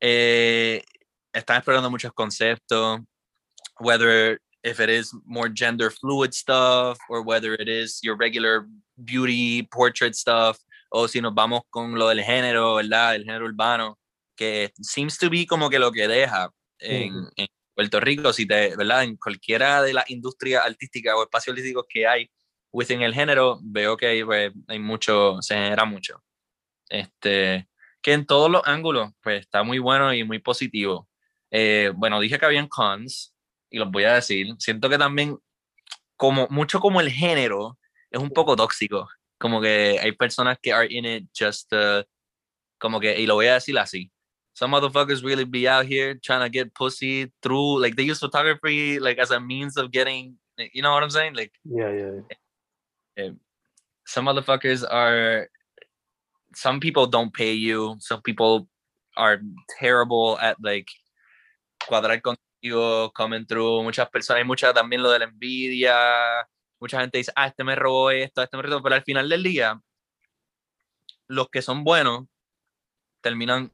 [0.02, 0.84] Eh,
[1.34, 3.00] están explorando muchos conceptos,
[3.80, 8.68] whether if it is more gender fluid stuff or whether it is your regular
[8.98, 10.58] beauty portrait stuff
[10.92, 13.16] o si nos vamos con lo del género, ¿verdad?
[13.16, 13.98] El género urbano,
[14.36, 17.30] que seems to be como que lo que deja en, Ujú.
[17.36, 19.04] en Puerto Rico, si te, ¿verdad?
[19.04, 22.30] En cualquiera de las industrias artísticas o espacios artísticos que hay
[22.72, 26.24] within el género, veo que hay, pues, hay mucho, se genera mucho.
[26.90, 27.68] Este,
[28.02, 31.08] que en todos los ángulos, pues está muy bueno y muy positivo.
[31.52, 33.34] Eh, bueno, dije que habían cons
[33.70, 34.56] y los voy a decir.
[34.60, 35.38] Siento que también,
[36.18, 37.78] como mucho como el género,
[38.12, 39.08] es un poco tóxico.
[39.38, 42.04] Como que hay personas que are in it just, uh,
[42.78, 44.12] como que, y lo voy a decir así,
[44.54, 49.00] some motherfuckers really be out here trying to get pussy through like they use photography
[49.00, 50.36] like as a means of getting
[50.74, 51.36] you know what I'm saying?
[51.36, 52.12] Like yeah, yeah.
[52.30, 52.38] yeah.
[54.06, 55.50] Some motherfuckers are
[56.56, 57.96] some people don't pay you.
[58.00, 58.68] Some people
[59.16, 59.42] are
[59.80, 60.88] terrible at like
[61.84, 63.84] cuadrar contigo, coming through.
[63.84, 66.48] Muchas personas, hay mucha también lo de la envidia.
[66.80, 69.44] Mucha gente dice, ah, este me robó esto, este me robó, pero al final del
[69.44, 69.82] día,
[71.28, 72.26] los que son buenos
[73.22, 73.74] terminan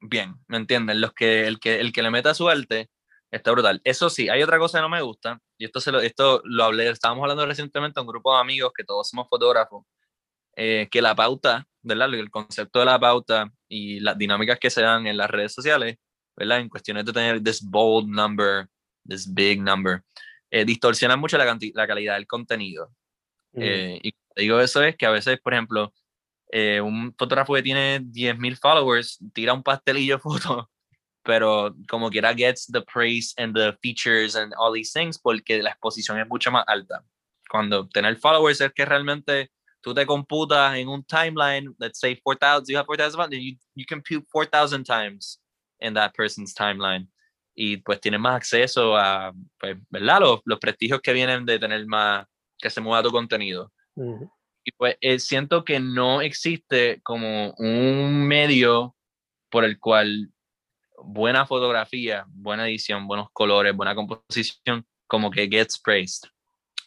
[0.00, 1.00] bien, ¿me entienden?
[1.00, 2.90] Los que, el que, el que le meta suerte
[3.30, 3.80] está brutal.
[3.84, 6.64] Eso sí, hay otra cosa que no me gusta, y esto, se lo, esto lo
[6.64, 9.84] hablé, estábamos hablando recientemente a un grupo de amigos que todos somos fotógrafos,
[10.56, 12.12] eh, que la pauta, ¿verdad?
[12.14, 15.96] El concepto de la pauta y las dinámicas que se dan en las redes sociales,
[16.36, 16.60] ¿verdad?
[16.60, 18.68] En cuestiones de tener this bold number,
[19.06, 20.02] this big number,
[20.50, 22.90] eh, distorsionan mucho la, la, calidad del contenido.
[23.52, 23.62] Mm.
[23.62, 25.92] Eh, y digo eso es que a veces, por ejemplo,
[26.50, 30.70] eh, un fotógrafo que tiene 10.000 followers tira un pastelillo foto,
[31.24, 35.70] pero como quiera gets the praise and the features and all these things porque la
[35.70, 37.02] exposición es mucho más alta.
[37.50, 42.66] Cuando tener followers es que realmente tú te computas en un timeline, let's say 4,000,
[42.68, 45.40] you have 4,000, you, you compute 4,000 times
[45.80, 47.08] in that person's timeline.
[47.56, 50.20] Y pues tienes más acceso a, pues, ¿verdad?
[50.20, 52.26] Los, los prestigios que vienen de tener más,
[52.58, 53.72] que se mueva tu contenido.
[54.64, 58.96] Y pues eh, siento que no existe como un medio
[59.50, 60.33] por el cual
[61.02, 66.28] buena fotografía, buena edición, buenos colores, buena composición, como que gets praised.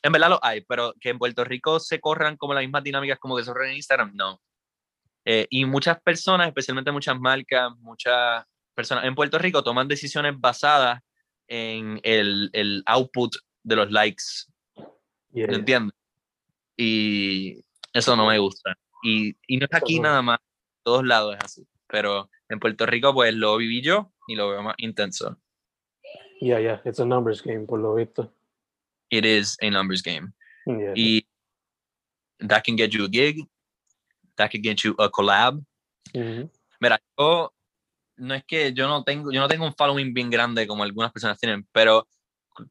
[0.02, 3.20] En verdad lo hay, pero que en Puerto Rico se corran como las mismas dinámicas
[3.20, 4.42] como que se corren en Instagram, no.
[5.26, 11.02] Eh, y muchas personas, especialmente muchas marcas, muchas personas en Puerto Rico toman decisiones basadas
[11.48, 14.24] en el, el output de los likes.
[15.32, 15.48] Yeah.
[15.48, 15.98] ¿Entiendes?
[16.78, 18.74] Y eso no me gusta.
[19.04, 21.68] Y, y no es aquí nada más, en todos lados es así.
[21.88, 25.38] Pero en Puerto Rico, pues lo viví yo y lo veo más intenso.
[26.40, 28.32] Yeah, yeah, it's a numbers game, por lo visto.
[29.10, 30.34] It is a numbers game.
[30.66, 30.94] Yeah.
[30.96, 31.28] Y
[32.40, 33.48] that can get you a gig,
[34.36, 35.64] that can get you a collab.
[36.80, 37.54] Mira, yo
[38.18, 41.12] no es que yo no tengo, yo no tengo un following bien grande como algunas
[41.12, 42.08] personas tienen, pero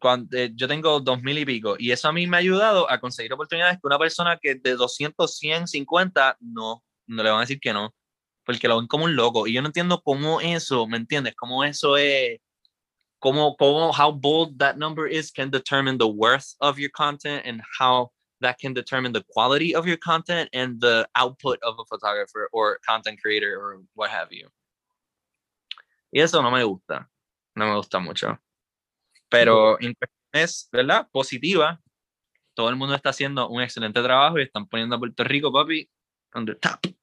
[0.00, 2.90] cuando, eh, yo tengo dos mil y pico y eso a mí me ha ayudado
[2.90, 7.38] a conseguir oportunidades que una persona que de 200, 100, 50 no, no le van
[7.38, 7.94] a decir que no,
[8.46, 11.34] porque lo ven como un loco y yo no entiendo cómo eso, ¿me entiendes?
[11.34, 12.38] Cómo eso es,
[13.18, 17.60] cómo, cómo, how bold that number is can determine the worth of your content and
[17.78, 22.48] how that can determine the quality of your content and the output of a photographer
[22.52, 24.48] or content creator or what have you.
[26.12, 27.08] Y eso no me gusta,
[27.56, 28.38] no me gusta mucho.
[29.28, 31.08] Pero cuestiones, ¿verdad?
[31.10, 31.80] Positiva,
[32.54, 35.90] todo el mundo está haciendo un excelente trabajo y están poniendo a Puerto Rico, papi,
[36.34, 36.95] on the top.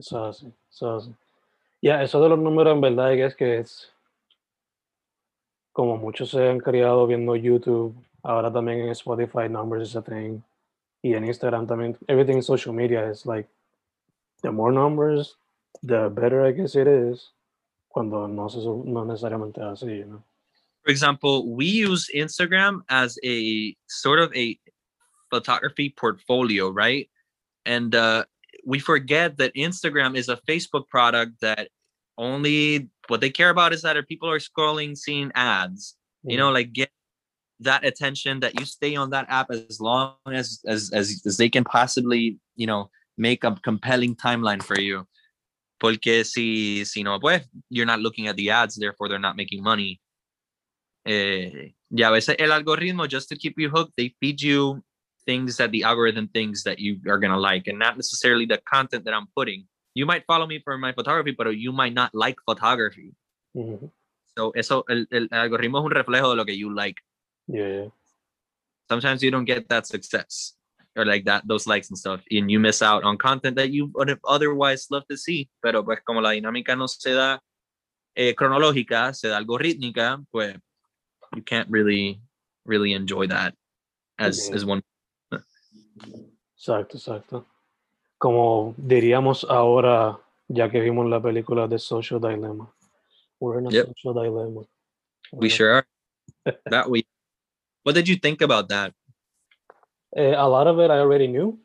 [0.00, 1.14] Eso es así, eso es así.
[1.82, 3.92] Ya, eso de los números en verdad es que es
[5.72, 10.40] como muchos se han criado viendo YouTube, ahora también en Spotify numbers is a thing,
[11.02, 13.48] y en Instagram también, everything in social media is like,
[14.42, 15.36] the more numbers,
[15.82, 17.32] the better I guess it is,
[17.88, 20.22] cuando no, se, no necesariamente así, you know?
[20.82, 24.58] for example, we use Instagram as a sort of a
[25.28, 27.08] photography portfolio, right?
[27.66, 28.24] And uh,
[28.64, 31.68] we forget that Instagram is a Facebook product that
[32.18, 35.96] only what they care about is that people are scrolling, seeing ads.
[36.22, 36.90] You know, like get
[37.60, 41.48] that attention that you stay on that app as long as as as, as they
[41.48, 45.06] can possibly, you know, make a compelling timeline for you.
[45.78, 49.62] Porque si si no, pues you're not looking at the ads, therefore they're not making
[49.62, 49.98] money
[51.04, 54.82] Eh, y a veces el algoritmo, just to keep you hooked, they feed you
[55.30, 58.58] things that the algorithm thinks that you are going to like and not necessarily the
[58.74, 59.60] content that I'm putting.
[59.94, 63.14] You might follow me for my photography, but you might not like photography.
[63.56, 63.86] Mm-hmm.
[64.36, 66.98] So eso, el, el, algoritmo es un reflejo de lo que you like.
[67.46, 67.86] Yeah.
[68.90, 70.54] Sometimes you don't get that success
[70.96, 73.90] or like that, those likes and stuff, and you miss out on content that you
[73.94, 75.48] would have otherwise loved to see.
[75.62, 77.38] Pero pues como la dinámica no se da
[78.16, 80.56] eh, cronológica, se da algorítmica, pues
[81.36, 82.20] you can't really
[82.66, 83.54] really enjoy that
[84.18, 84.56] as yeah.
[84.56, 84.82] as one
[86.56, 87.46] exacto exacto
[88.18, 92.72] como diríamos ahora ya que vimos la película de social dilemma
[93.40, 93.86] we're in a yep.
[93.86, 94.62] social dilemma
[95.32, 95.86] we sure are
[96.70, 97.06] that we
[97.84, 98.92] what did you think about that
[100.16, 101.58] uh, a lot of it i already knew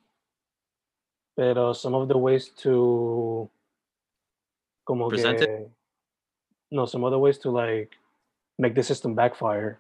[1.36, 3.50] but uh, some of the ways to
[4.86, 5.72] como present que, it
[6.72, 7.98] no some other ways to like
[8.58, 9.80] make the system backfire.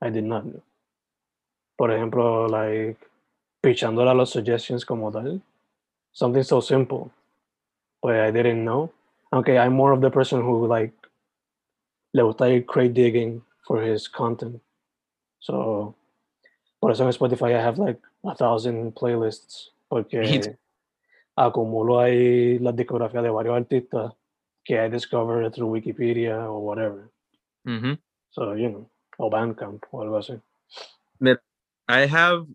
[0.00, 0.62] I did not know.
[1.76, 2.96] Por ejemplo, like
[3.60, 5.40] pitchando a los suggestions como tal.
[6.12, 7.10] Something so simple.
[8.02, 8.90] But I didn't know.
[9.32, 10.94] Okay, I'm more of the person who like
[12.12, 14.60] le gusta ir crate digging for his content.
[15.38, 15.94] So
[16.80, 20.56] por eso en Spotify I have like a thousand playlists porque
[21.36, 24.12] acumulo ahí las discografías de varios artistas
[24.64, 27.10] que I discovered through Wikipedia or whatever.
[27.66, 27.98] Mhm.
[28.30, 30.40] So, you know, o Bandcamp o algo así.
[31.88, 32.46] I have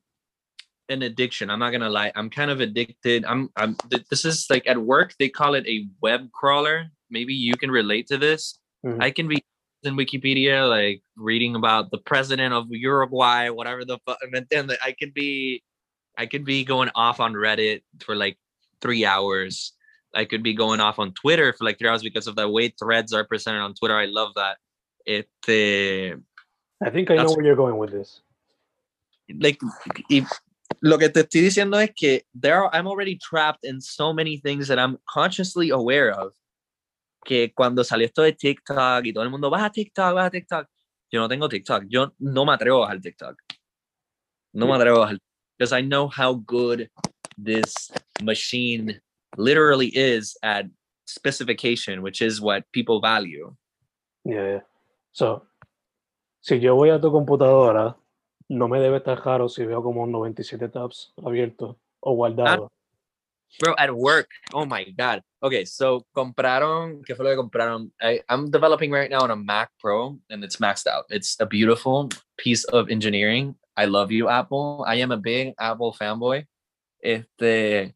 [0.89, 1.49] an addiction.
[1.49, 2.11] I'm not gonna lie.
[2.15, 3.25] I'm kind of addicted.
[3.25, 3.49] I'm.
[3.55, 3.75] I'm.
[3.89, 5.13] th- This is like at work.
[5.19, 6.87] They call it a web crawler.
[7.09, 8.59] Maybe you can relate to this.
[8.85, 9.01] Mhm.
[9.01, 9.43] I can be
[9.83, 14.17] in Wikipedia, like reading about the president of Uruguay, whatever the fuck.
[14.21, 15.63] And then I could be,
[16.17, 18.37] I could be going off on Reddit for like
[18.81, 19.73] three hours.
[20.15, 22.69] I could be going off on Twitter for like three hours because of the way
[22.69, 23.95] threads are presented on Twitter.
[23.97, 24.57] I love that.
[25.05, 25.29] It.
[25.47, 26.17] Uh,
[26.83, 28.21] I think I know where you're going with this.
[29.39, 29.59] like
[30.09, 30.25] y
[30.81, 34.37] lo que te estoy diciendo es que there are, I'm already trapped in so many
[34.37, 36.33] things that I'm consciously aware of
[37.25, 40.67] que cuando salió esto de TikTok y todo el mundo baja TikTok, baja TikTok,
[41.11, 43.35] yo no tengo TikTok, yo no me atrevo a bajar TikTok.
[44.53, 45.17] No me atrevo a bajar
[45.57, 46.89] because I know how good
[47.37, 47.91] this
[48.21, 48.99] machine
[49.37, 50.65] literally is at
[51.05, 53.55] specification, which is what people value.
[54.23, 54.59] Yeah, yeah.
[55.11, 55.43] So,
[56.41, 57.95] si yo voy a tu computadora,
[58.49, 62.69] no me debe estar raro si veo como 97 tabs abiertos o guardados.
[63.59, 64.29] Bro, at work.
[64.53, 65.21] Oh my god.
[65.41, 67.91] Okay, so compraron, ¿qué fue lo que compraron?
[68.01, 71.05] I, I'm developing right now on a Mac Pro and it's maxed out.
[71.09, 73.55] It's a beautiful piece of engineering.
[73.77, 74.83] I love you, Apple.
[74.87, 76.45] I am a big Apple fanboy.
[77.01, 77.95] Este,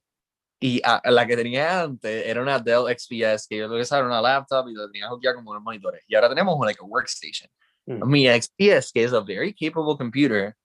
[0.62, 4.06] y ah, la que tenía antes era una Dell XPS que yo lo que era
[4.06, 6.04] una laptop y lo tenía hookeado como unos monitores.
[6.08, 7.50] Y ahora tenemos like a workstation.
[7.90, 8.08] Mm.
[8.08, 10.56] Mi XPS, que is a very capable computer,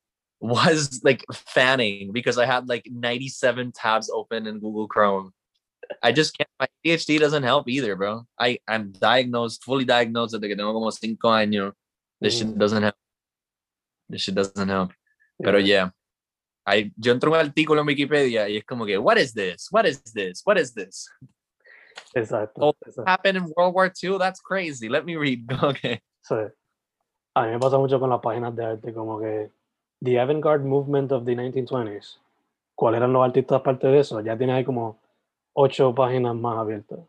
[0.40, 5.32] was like fanning because I had like 97 tabs open in Google Chrome.
[6.02, 6.48] I just can't.
[6.60, 8.26] My ADHD doesn't help either, bro.
[8.38, 11.72] I I'm diagnosed, fully diagnosed que tengo como cinco años.
[12.20, 12.58] This shit Mm.
[12.58, 12.94] doesn't help.
[14.08, 14.92] This shit doesn't help.
[15.38, 15.44] Yeah.
[15.44, 15.90] Pero yeah,
[16.66, 19.68] I yo entro un artículo en Wikipedia y es como que, what is this?
[19.70, 20.42] What is this?
[20.44, 21.08] What is this?
[22.16, 22.60] Exacto.
[22.60, 23.06] Oh, exacto.
[23.06, 24.18] Happened in World War II?
[24.18, 24.88] That's crazy.
[24.88, 25.44] Let me read.
[25.62, 26.00] Okay.
[26.28, 26.48] Sí.
[27.34, 29.50] Ah, a mí me pasa mucho con las páginas de arte, como que
[30.02, 32.18] The Avant-Garde Movement of the 1920s.
[32.76, 34.20] ¿Cuáles eran los artistas aparte de eso?
[34.20, 35.00] Ya tienes ahí como
[35.52, 37.00] ocho páginas más abiertas.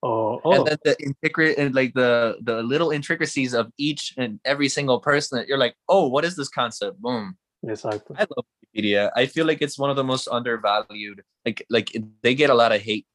[0.00, 4.38] O, oh, and then the intricate and like the the little intricacies of each and
[4.44, 7.36] every single person that you're like oh what is this concept boom
[7.66, 8.14] exacto.
[8.16, 11.90] i love wikipedia i feel like it's one of the most undervalued like like
[12.22, 13.08] they get a lot of hate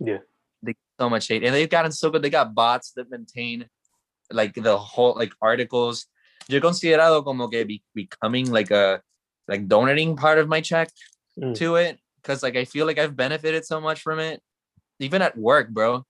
[0.00, 0.18] Yeah.
[0.64, 3.68] they get so much hate and they've gotten so good they got bots that maintain
[4.30, 6.06] like the whole like articles
[6.48, 9.00] yo he considerado como que be, becoming like a
[9.48, 10.88] like donating part of my check
[11.38, 11.54] Mm.
[11.54, 14.40] to it because like I feel like I've benefited so much from it.
[14.98, 16.06] Even at work, bro.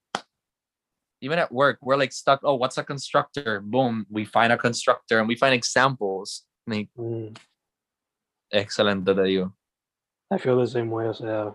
[1.20, 2.40] Even at work, we're like stuck.
[2.44, 3.60] Oh, what's a constructor?
[3.60, 6.44] Boom, we find a constructor and we find examples.
[6.68, 7.36] Like, Mm.
[8.52, 9.52] excelente te digo.
[10.30, 11.06] I feel the same way.
[11.08, 11.54] O sea,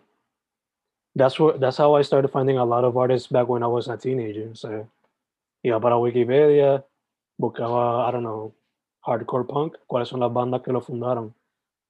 [1.15, 3.87] that's what that's how I started finding a lot of artists back when I was
[3.87, 4.53] a teenager.
[4.55, 4.87] So,
[5.63, 6.85] iba para Wikipedia,
[7.37, 8.55] buscaba, I don't know,
[9.01, 11.35] hardcore punk, cuáles son las bandas que lo fundaron.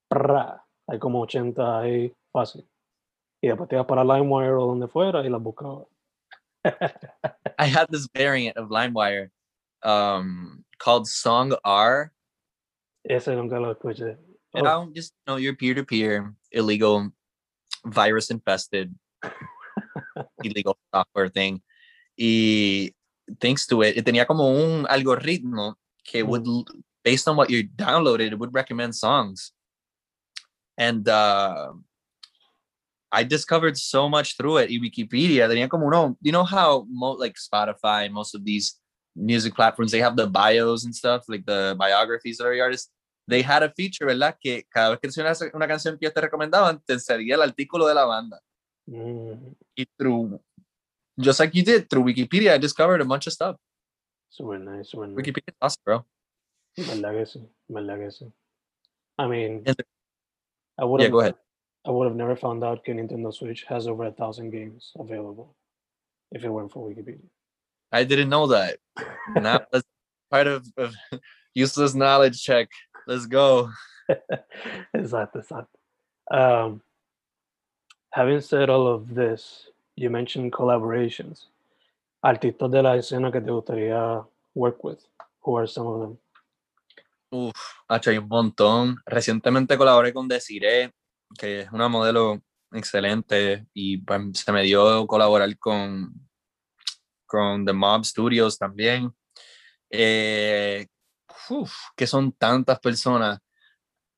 [0.09, 2.67] Prrra, hay como 80 ahí fácil.
[3.41, 5.85] Y después te ibas para LimeWire o donde fuera y las buscaba.
[7.57, 9.31] I had this variant of LimeWire
[9.83, 12.11] um called Song R.
[13.03, 14.17] Ese nunca lo escuché.
[14.53, 17.09] You know, just you know, your peer-to-peer illegal
[17.85, 18.93] virus infested
[20.43, 21.61] illegal software thing.
[22.17, 22.93] Y
[23.39, 26.45] thanks to it, it tenía como un algoritmo que would,
[27.03, 29.53] based on what you downloaded, it would recommend songs.
[30.77, 31.73] And uh,
[33.11, 34.69] I discovered so much through it.
[34.69, 38.79] Y Wikipedia tenía como uno, you know how mo- like Spotify, most of these
[39.15, 42.89] music platforms, they have the bios and stuff, like the biographies of every artist.
[43.27, 44.35] They had a feature, ¿verdad?
[44.41, 47.87] Que cada vez que una, una canción que ellos te recomendaban, te salía el artículo
[47.87, 48.39] de la banda.
[48.87, 50.41] Mm, Y through,
[51.19, 53.55] just like you did, through Wikipedia, I discovered a bunch of stuff.
[54.29, 55.17] super nice, super nice.
[55.17, 56.05] Wikipedia is awesome, bro.
[56.77, 57.49] ¿Verdad que sí?
[57.69, 58.31] ¿Verdad que sí?
[59.17, 59.63] I mean,
[60.77, 61.35] I would Yeah, have go ahead.
[61.85, 65.55] I would have never found out that Nintendo Switch has over a thousand games available
[66.31, 67.27] if it weren't for Wikipedia.
[67.91, 68.77] I didn't know that.
[69.35, 69.85] Now that's
[70.29, 70.95] part of, of
[71.55, 72.69] useless knowledge check.
[73.07, 73.69] Let's go.
[74.95, 75.67] exacto, exacto.
[76.31, 76.81] Um,
[78.11, 81.49] having said all of this, you mentioned collaborations.
[82.21, 84.23] Artistas de la escena que te gustaría
[84.53, 84.99] work with.
[85.41, 86.17] Who are some of them?
[87.31, 87.55] Uf,
[87.87, 88.97] hay un montón.
[89.05, 90.91] Recientemente colaboré con Desiree,
[91.37, 96.13] que es una modelo excelente, y pues, se me dio colaborar con
[97.31, 99.09] con The Mob Studios también.
[99.89, 100.85] Eh,
[101.49, 103.39] uf, que son tantas personas,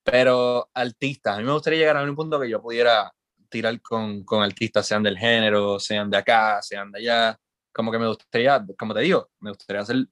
[0.04, 1.36] pero artistas.
[1.36, 3.14] A mí me gustaría llegar a un punto que yo pudiera
[3.54, 7.40] tirar con, con artistas, sean del género, sean de acá, sean de allá.
[7.72, 10.08] Como que me gustaría, como te digo, me gustaría hacer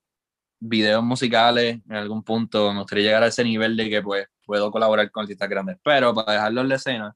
[0.60, 2.72] videos musicales en algún punto.
[2.74, 5.78] Me gustaría llegar a ese nivel de que pues puedo colaborar con artistas grandes.
[5.84, 7.16] Pero para dejarlo en la escena,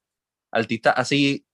[0.52, 1.46] artistas así,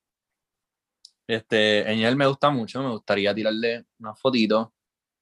[1.27, 4.73] este, en él me gusta mucho, me gustaría tirarle una fotito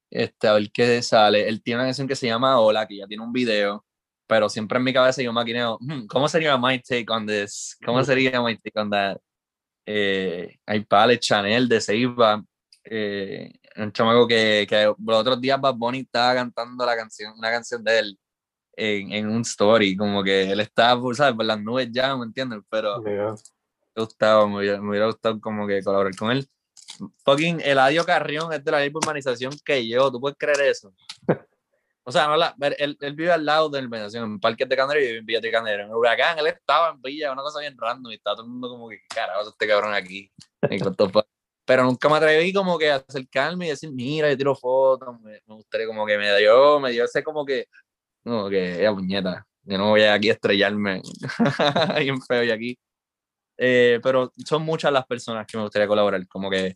[0.09, 1.47] este, a ver qué sale.
[1.47, 3.85] Él tiene una canción que se llama Hola, que ya tiene un video,
[4.27, 7.77] pero siempre en mi cabeza yo maquineo, hmm, ¿cómo sería my take on this?
[7.85, 9.17] ¿Cómo sería my take on that?
[9.91, 12.43] Eh, hay Pale Chanel de Seiba,
[12.83, 17.49] eh, un chamaco que, que los otros días Bad Bunny estaba cantando la canción, una
[17.49, 18.19] canción de él
[18.73, 21.33] en, en un story, como que él estaba, ¿sabes?
[21.33, 22.59] Por las nubes ya, ¿me entiendes?
[22.69, 23.35] Pero me,
[23.95, 26.47] gustaba, me, hubiera, me hubiera gustado como que colaborar con él
[27.23, 30.93] fucking Eladio Carrión es de la misma urbanización que yo, ¿tú puedes creer eso?
[32.09, 34.75] O sea, no la, él, él, vive al lado de la urbanización, en Parque de
[34.75, 35.83] Candero y vive en Villa de Candero.
[35.83, 38.67] En Huracán, él estaba en Villa, una cosa bien random, y estaba todo el mundo
[38.67, 40.31] como que, carajo, este cabrón aquí.
[41.65, 45.39] Pero nunca me atreví como que a acercarme y decir, mira, yo tiro fotos, me,
[45.45, 47.67] me gustaría como que me dio, me dio ese como que,
[48.23, 51.03] como que, ella puñeta, yo no voy aquí a estrellarme
[51.99, 52.79] bien feo y aquí.
[53.55, 56.73] Eh, pero son muchas las personas que me gustaría colaborar, como que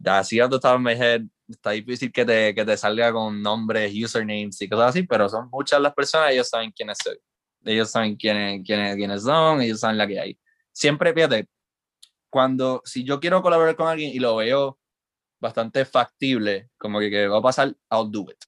[0.00, 4.60] cuando estaba en mi head, está difícil que te, que te salga con nombres, usernames
[4.60, 7.18] y cosas así, pero son muchas las personas, ellos saben quiénes soy,
[7.64, 10.38] ellos saben quiénes, quiénes, quiénes son, ellos saben la que hay.
[10.72, 11.48] Siempre, fíjate,
[12.30, 14.78] cuando, si yo quiero colaborar con alguien y lo veo
[15.40, 18.38] bastante factible, como que, que va a pasar, I'll do it.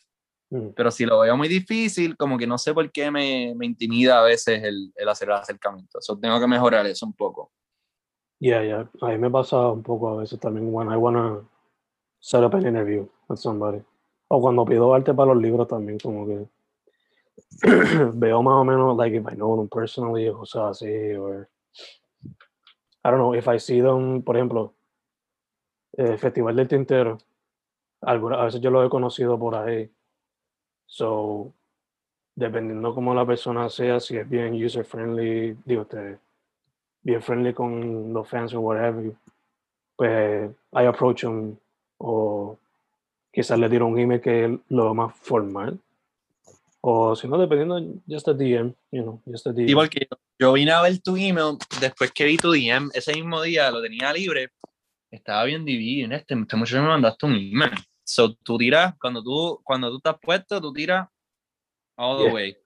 [0.51, 0.69] Mm.
[0.77, 4.21] Pero si lo veo muy difícil, como que no sé por qué me, me intimida
[4.21, 5.99] a veces el, el hacer el acercamiento.
[5.99, 7.51] Eso tengo que mejorar eso un poco.
[8.39, 8.91] Yeah, yeah.
[9.01, 11.43] A mí me pasa un poco a veces también when I wanna
[12.23, 13.83] set up an interview with somebody.
[14.29, 16.47] O cuando pido arte para los libros también, como que
[18.15, 21.49] veo más o menos, like, if I know them personally, o sea, así, or
[23.05, 24.73] I don't know, if I see them, por ejemplo,
[25.95, 27.19] el Festival del Tintero,
[28.01, 29.91] alguna, a veces yo lo he conocido por ahí.
[30.87, 31.53] So,
[32.35, 36.19] dependiendo cómo la persona sea, si es bien user friendly, digo, ustedes
[37.03, 39.13] bien friendly con los fans o whatever,
[39.97, 41.57] pues I approach them
[42.03, 42.59] o
[43.33, 45.79] quizás le tiro un email que es lo más formal.
[46.81, 49.69] O si no, dependiendo, just a DM, you know, just a DM.
[49.69, 53.41] Igual que yo vine a ver tu email después que vi tu DM, ese mismo
[53.41, 54.51] día lo tenía libre,
[55.11, 57.73] estaba bien dividido en este, este muchacho me mandaste un email.
[58.03, 61.09] So, tú tiras, cuando tú, cuando tú estás puesto, tú tiras
[61.97, 62.57] all the way.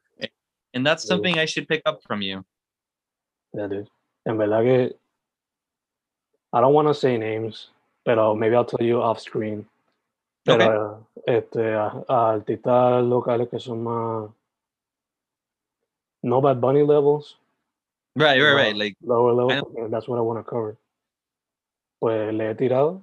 [0.72, 2.44] And that's something I should pick up from you.
[3.52, 3.88] Yeah, dude.
[4.24, 4.96] En verdad que
[6.52, 7.70] I don't want to say names,
[8.06, 9.66] pero maybe I'll tell you off screen.
[10.44, 11.38] Pero okay.
[11.38, 14.30] este, a, a, artistas locales que son más
[16.22, 17.36] no Bad Bunny levels.
[18.14, 18.76] Right, right, right.
[18.76, 19.88] Like lower level.
[19.90, 20.76] That's what I want to cover.
[22.00, 23.02] Pues le he tirado.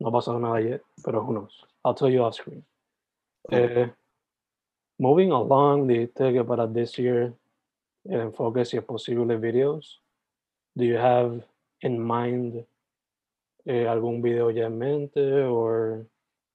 [0.00, 1.64] No ha pasado nada yet, pero who knows.
[1.84, 2.64] I'll tell you off screen.
[3.48, 3.58] Cool.
[3.58, 3.88] Eh,
[4.98, 7.32] moving along, dijiste que para this year
[8.04, 10.00] el enfoque, si es posible, videos.
[10.76, 11.42] do you have
[11.80, 12.64] in mind
[13.66, 16.06] uh, algún video ya en mente or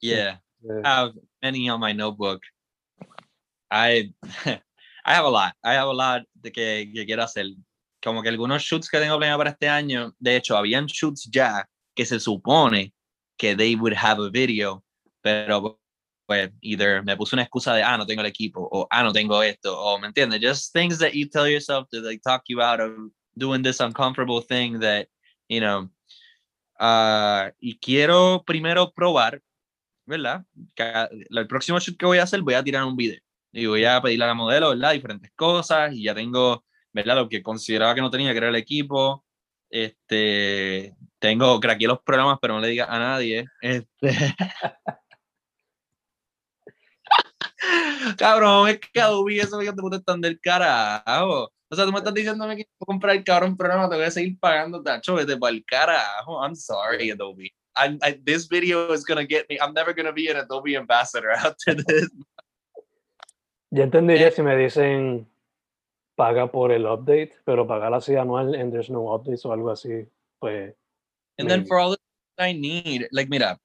[0.01, 2.41] yeah uh, i have many on my notebook.
[3.69, 4.13] I
[5.05, 7.45] i have a lot i have a lot de que, que quiero hacer.
[8.03, 11.65] Como que algunos shoots que tengo planeado para este año de hecho habían shoots ya
[11.95, 12.93] que se supone
[13.37, 14.83] que they would have a video
[15.21, 15.79] pero
[16.25, 19.11] pues either me puse una excusa de ah no tengo el equipo o ah no
[19.11, 22.59] tengo esto o me entiendes just things that you tell yourself to like talk you
[22.59, 22.91] out of
[23.37, 25.07] doing this uncomfortable thing that,
[25.49, 25.89] you know,
[26.81, 29.41] uh, y quiero primero probar,
[30.05, 30.45] ¿verdad?
[30.75, 33.21] el próximo shoot que voy a hacer, voy a tirar un video
[33.51, 34.93] y voy a pedirle a la modelo, ¿verdad?
[34.93, 36.63] Diferentes cosas y ya tengo,
[36.93, 37.15] ¿verdad?
[37.15, 39.25] Lo que consideraba que no tenía, que era el equipo.
[39.69, 43.45] Este, tengo, craqueé los programas, pero no le diga a nadie.
[43.61, 43.87] Este.
[48.17, 51.51] Cabrón, es que Adobe eso que te puto están del carajo.
[51.71, 54.37] O sea, tú me estás diciéndome que comprar el cabrón programa, te voy a seguir
[54.37, 56.43] pagando, tacho, vete para el carajo.
[56.43, 57.53] I'm sorry, Adobe.
[57.77, 59.57] I, I, this video is gonna get me.
[59.57, 62.09] I'm never gonna be an Adobe ambassador after this.
[63.71, 64.31] Ya entendería eh.
[64.31, 65.25] si me dicen
[66.17, 70.05] paga por el update, pero pagar así anual and there's no updates o algo así,
[70.41, 70.75] pues.
[71.39, 71.61] And maybe.
[71.61, 71.97] then for all the
[72.37, 73.57] I need, like, mira,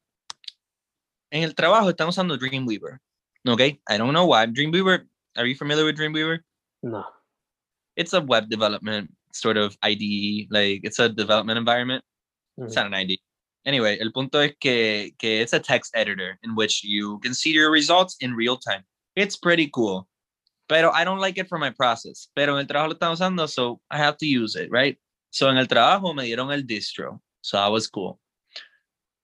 [1.32, 3.00] en el trabajo estamos usando Dreamweaver.
[3.48, 4.46] Okay, I don't know why.
[4.46, 6.38] Dreamweaver, are you familiar with Dreamweaver?
[6.84, 7.04] No
[7.96, 12.04] it's a web development sort of IDE, like it's a development environment.
[12.58, 12.66] Mm-hmm.
[12.66, 13.18] It's not an IDE.
[13.66, 17.50] anyway, el punto es que, que it's a text editor in which you can see
[17.50, 18.84] your results in real time.
[19.16, 20.08] It's pretty cool.
[20.68, 22.28] Pero I don't like it for my process.
[22.34, 24.98] Pero en el trabajo lo estamos usando, so I have to use it, right?
[25.30, 27.20] So en el trabajo me dieron el distro.
[27.42, 28.18] So that was cool.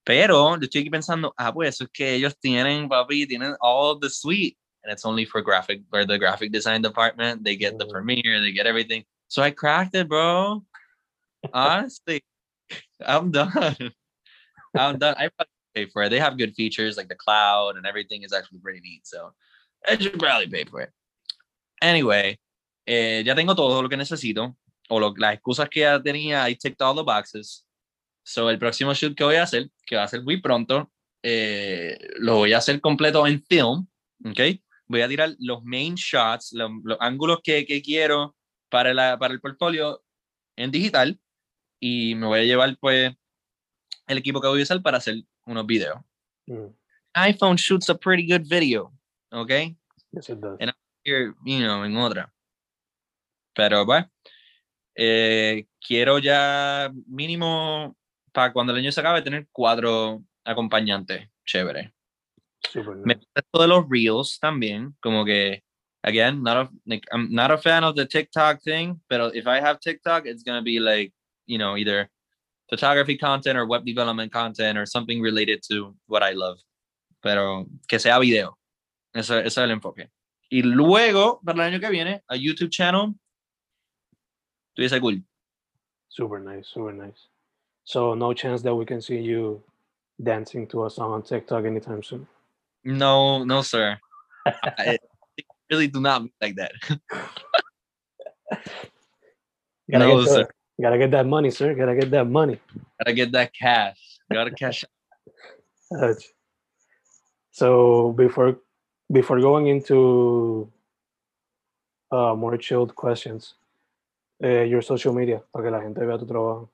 [0.04, 3.98] Pero yo estoy aquí pensando, ah, pues eso es que ellos tienen, papi, tienen all
[4.00, 4.56] the suite.
[4.82, 7.44] And it's only for graphic, or the graphic design department.
[7.44, 7.90] They get the Mm.
[7.92, 9.04] Premiere, they get everything.
[9.28, 10.64] So I cracked it, bro.
[11.52, 12.22] Honestly,
[13.04, 13.92] I'm done.
[14.76, 15.14] I'm done.
[15.18, 16.10] I probably pay for it.
[16.10, 19.06] They have good features like the cloud and everything is actually pretty neat.
[19.06, 19.32] So
[19.88, 20.90] I should probably pay for it.
[21.80, 22.38] Anyway,
[22.86, 24.56] eh, ya tengo todo lo que necesito.
[24.88, 27.64] O lo, las excusas que ya tenía, I ticked all the boxes.
[28.24, 30.90] So el próximo shoot que voy a hacer, que va a ser muy pronto,
[31.22, 33.86] eh, lo voy a hacer completo en film.
[34.24, 34.60] ¿Ok?
[34.92, 38.36] Voy a tirar los main shots, los, los ángulos que, que quiero
[38.68, 40.04] para, la, para el portfolio
[40.54, 41.18] en digital
[41.80, 43.10] y me voy a llevar pues
[44.06, 45.16] el equipo que voy a usar para hacer
[45.46, 45.98] unos videos.
[46.46, 46.66] Mm.
[47.14, 48.92] iPhone shoots a pretty good video,
[49.30, 49.50] ¿ok?
[50.12, 50.58] Yes, it does.
[50.60, 50.74] And-
[51.04, 52.32] Here, you know, en otra.
[53.54, 54.04] Pero pues,
[54.94, 57.96] eh, quiero ya mínimo
[58.30, 61.28] para cuando el año se acabe tener cuatro acompañantes.
[61.44, 61.92] Chévere.
[62.68, 65.62] Super Me gusta esto de los reels también, como que,
[66.04, 69.60] again, not a, like, I'm not a fan of the TikTok thing, but if I
[69.60, 71.12] have TikTok, it's gonna be like,
[71.46, 72.08] you know, either
[72.70, 76.58] photography content or web development content or something related to what I love.
[77.22, 78.56] Pero que sea video.
[79.14, 80.08] Eso, ese es el enfoque.
[80.50, 83.14] Y luego, para el año que viene, a YouTube channel.
[84.74, 85.22] Tuviese cool.
[86.08, 86.68] Super nice.
[86.68, 87.28] Super nice.
[87.84, 89.62] So no chance that we can see you
[90.22, 92.26] dancing to a song on TikTok anytime soon.
[92.84, 93.98] No, no, sir.
[94.46, 94.98] I,
[95.70, 96.72] really do not like that.
[99.90, 100.48] Gotta, No, get the- sir.
[100.80, 101.74] gotta get that money, sir.
[101.74, 102.58] Gotta get that money.
[102.98, 104.18] Gotta get that cash.
[104.32, 104.84] Gotta cash.
[107.50, 108.56] So before
[109.10, 110.70] before going into
[112.10, 113.54] uh, more chilled questions,
[114.42, 116.68] uh, your social media para que la gente vea tu trabajo.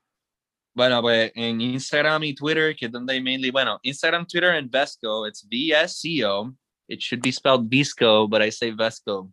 [0.79, 4.70] Bueno, pues en Instagram y Twitter, que es donde hay mainly, bueno, Instagram, Twitter, and
[4.70, 6.55] Vesco, it's V-S-C-O.
[6.87, 9.29] It should be spelled Visco, but I say Vesco.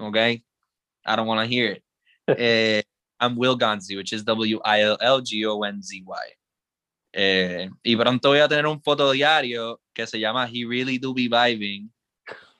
[0.00, 0.42] Okay?
[1.04, 1.84] I don't want to hear it.
[2.38, 2.80] Eh,
[3.20, 6.26] I'm Will Gonzi, which is W-I-L-L-G-O-N-Z-Y.
[7.12, 11.28] Eh, y pronto voy a tener un fotodiario que se llama He Really Do Be
[11.28, 11.92] Vibing,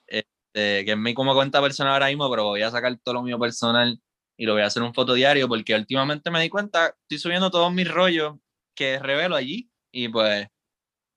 [0.07, 3.23] este, que es mi como cuenta personal ahora mismo, pero voy a sacar todo lo
[3.23, 3.99] mío personal
[4.37, 7.73] y lo voy a hacer un fotodiario porque últimamente me di cuenta, estoy subiendo todos
[7.73, 8.35] mis rollos
[8.75, 10.49] que revelo allí y pues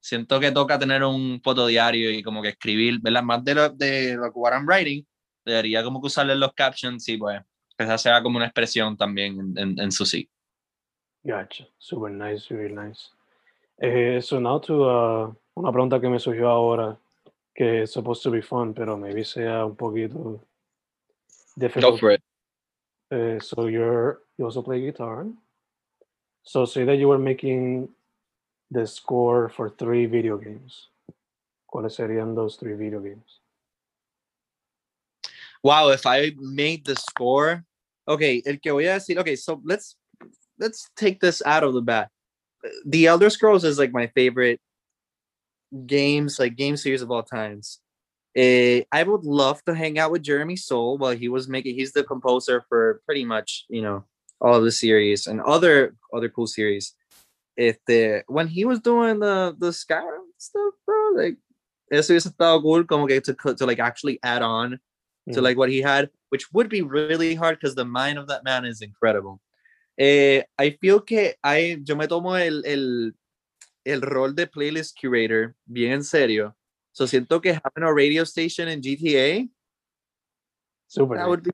[0.01, 3.24] siento que toca tener un fotodiario y como que escribir, ¿verdad?
[3.24, 5.05] Más de lo, de lo que what I'm writing,
[5.43, 7.41] debería como que usarle los captions y pues
[7.78, 10.30] que esa sea como una expresión también en, en, en su sí.
[11.24, 11.68] Gotcha.
[11.80, 13.09] Super nice, really nice.
[13.80, 16.97] Eh, so now to uh, una pregunta que me surgió ahora,
[17.53, 20.39] que es supposed to be fun, pero maybe sea un poquito
[21.55, 22.01] difficult.
[22.03, 22.22] it.
[23.16, 25.26] Uh, so you're you also play guitar.
[26.43, 27.89] So say that you were making
[28.70, 30.89] the score for three video games.
[31.72, 33.39] ¿Cuáles serían those three video games?
[35.63, 37.63] Wow, if I made the score,
[38.07, 39.95] okay, el que voy a decir, okay, so let's
[40.59, 42.09] let's take this out of the bat.
[42.86, 44.59] The Elder Scrolls is like my favorite
[45.86, 47.80] games, like game series of all times.
[48.36, 51.76] Eh, I would love to hang out with Jeremy Soule while he was making.
[51.76, 54.04] He's the composer for pretty much you know
[54.42, 56.94] all of the series and other other cool series.
[57.56, 61.38] If the when he was doing the the Skyrim stuff, bro, like
[61.92, 64.80] eso hubiese estado cool, como que to to like actually add on
[65.32, 65.44] to Mm.
[65.44, 68.66] like what he had, which would be really hard because the mind of that man
[68.66, 69.40] is incredible.
[69.98, 73.12] Eh, I feel que I, yo me tomo el, el,
[73.86, 76.54] el rol de playlist curator bien en serio.
[76.96, 79.50] So siento que having a radio station in GTA,
[80.88, 81.18] Super.
[81.18, 81.52] that would be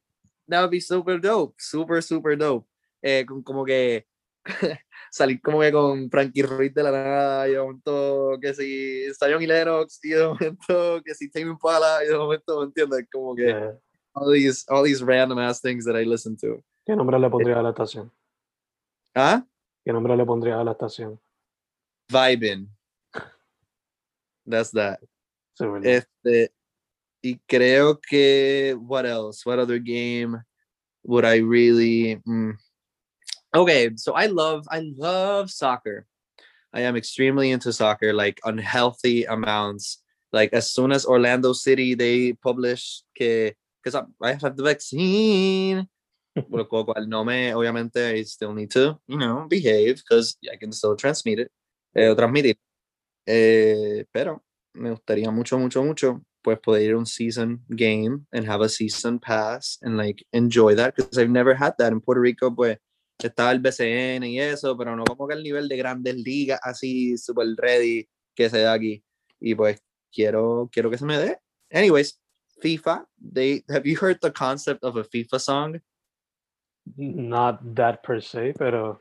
[0.48, 2.68] that would be super dope, super super dope.
[3.02, 4.06] Eh, como que
[5.12, 9.42] salir como que con Frankie Ruiz de la nada y de momento que si Zion
[9.42, 13.08] y Lennox y de momento que si Tame Impala y de momento, ¿me entiendes?
[13.12, 13.80] Como que Yeah.
[14.14, 16.64] all these all these random ass things that I listen to.
[16.86, 18.12] ¿Qué nombre le pondría a la estación?
[19.16, 19.44] Ah,
[19.84, 21.20] ¿Qué nombre le pondría a la estación?
[22.12, 22.68] vibing.
[24.46, 25.00] That's that.
[25.84, 26.52] Este,
[27.22, 29.46] y creo que what else?
[29.46, 30.42] What other game
[31.04, 32.18] would I really?
[32.28, 32.54] mm.
[33.54, 36.06] Okay, so I love I love soccer.
[36.74, 40.02] I am extremely into soccer, like unhealthy amounts.
[40.32, 43.52] Like as soon as Orlando City they publish que
[43.84, 45.88] because I, have the vaccine.
[46.50, 50.72] Lo cual no me, obviamente, I still need to, you know, behave because I can
[50.72, 51.52] still transmit it.
[51.94, 52.58] eh, transmitir.
[53.26, 54.44] Eh, pero
[54.74, 58.70] me gustaría mucho, mucho, mucho pues poder ir a un season game and have a
[58.70, 61.92] season pass and like enjoy that because I've never had that.
[61.92, 62.78] In Puerto Rico pues
[63.22, 67.18] estaba el BCN y eso pero no como que el nivel de grandes ligas así
[67.18, 69.04] super ready que se da aquí.
[69.40, 69.80] Y pues
[70.12, 71.38] quiero quiero que se me dé.
[71.72, 72.20] Anyways
[72.62, 75.82] FIFA they have you heard the concept of a FIFA song?
[76.98, 79.00] Not that per se pero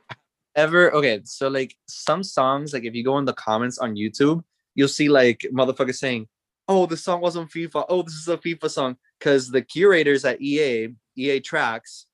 [0.54, 4.42] ever okay so like some songs like if you go in the comments on YouTube
[4.74, 6.28] you'll see like motherfuckers saying
[6.70, 7.84] oh, the song was on FIFA.
[7.88, 8.96] Oh, this is a FIFA song.
[9.18, 12.06] Because the curators at EA, EA Tracks,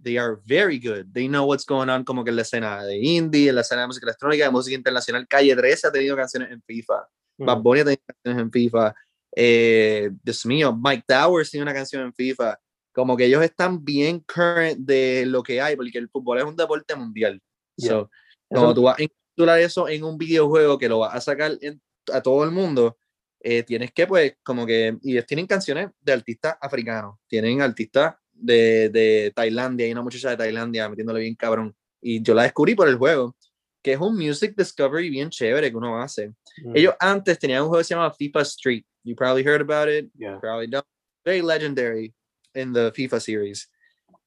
[0.00, 1.12] they are very good.
[1.12, 4.06] They know what's going on, como que la escena de indie, la escena de música
[4.06, 5.26] electrónica, de música internacional.
[5.28, 7.08] Calle 13 ha tenido canciones en FIFA.
[7.38, 7.44] Mm.
[7.46, 8.94] Bad Bunny ha tenido canciones en FIFA.
[9.34, 12.58] Eh, Dios mío, Mike Towers tiene una canción en FIFA.
[12.94, 16.56] Como que ellos están bien current de lo que hay, porque el fútbol es un
[16.56, 17.42] deporte mundial.
[17.76, 17.90] Yeah.
[17.90, 18.10] So,
[18.48, 21.82] como tú vas a incluir eso en un videojuego que lo vas a sacar en,
[22.12, 22.98] a todo el mundo,
[23.40, 28.88] eh, tienes que, pues, como que, y tienen canciones de artistas africanos, tienen artistas de,
[28.88, 32.88] de Tailandia, hay una muchacha de Tailandia metiéndole bien cabrón, y yo la descubrí por
[32.88, 33.36] el juego,
[33.82, 36.30] que es un music discovery bien chévere que uno hace.
[36.64, 36.76] Mm.
[36.76, 40.10] Ellos antes tenían un juego que se llama FIFA Street, you probably heard about it,
[40.18, 40.38] yeah.
[40.40, 40.84] probably don't,
[41.24, 42.12] very legendary
[42.54, 43.70] in the FIFA series.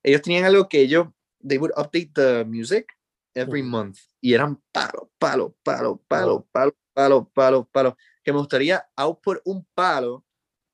[0.02, 1.08] Ellos tenían algo que ellos,
[1.46, 2.88] they would update the music
[3.36, 3.68] every mm.
[3.68, 9.40] month, y eran palo, palo, palo, palo, palo, palo, palo, palo que me gustaría output
[9.46, 10.26] un palo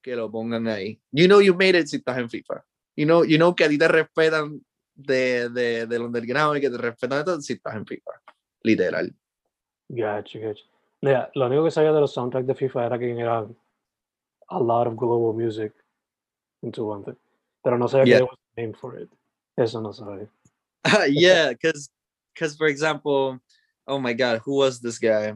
[0.02, 1.00] que lo pongan ahí.
[1.12, 2.66] You know you made it si estás en FIFA.
[2.96, 4.66] You know, you know que a ti te respetan
[4.96, 8.12] de, de, del underground y que te respetan de todo si estás en FIFA.
[8.64, 9.14] Literal.
[9.88, 10.64] Gotcha, gotcha.
[11.02, 13.48] Yeah, lo único que sabía de los soundtracks de FIFA era que era
[14.48, 15.74] a lot of global music
[16.64, 17.18] into one thing.
[17.64, 18.18] Pero no sabía yeah.
[18.18, 19.10] que there was a name for it.
[19.56, 20.28] Eso no sabía.
[21.10, 21.92] yeah, because,
[22.34, 23.40] because for example,
[23.86, 25.36] oh my God, who was this guy?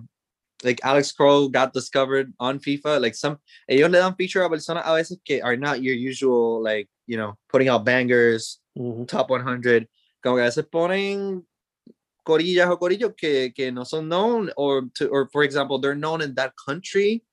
[0.63, 3.01] Like Alex Crow got discovered on FIFA.
[3.01, 3.37] Like some
[3.69, 7.17] ellos le dan feature a personas a veces que are not your usual like you
[7.17, 9.05] know putting out bangers, mm-hmm.
[9.05, 9.87] top 100.
[10.21, 11.43] Como que a veces ponen
[12.25, 16.21] corillas o corillos que, que no son known or to or for example they're known
[16.21, 17.23] in that country,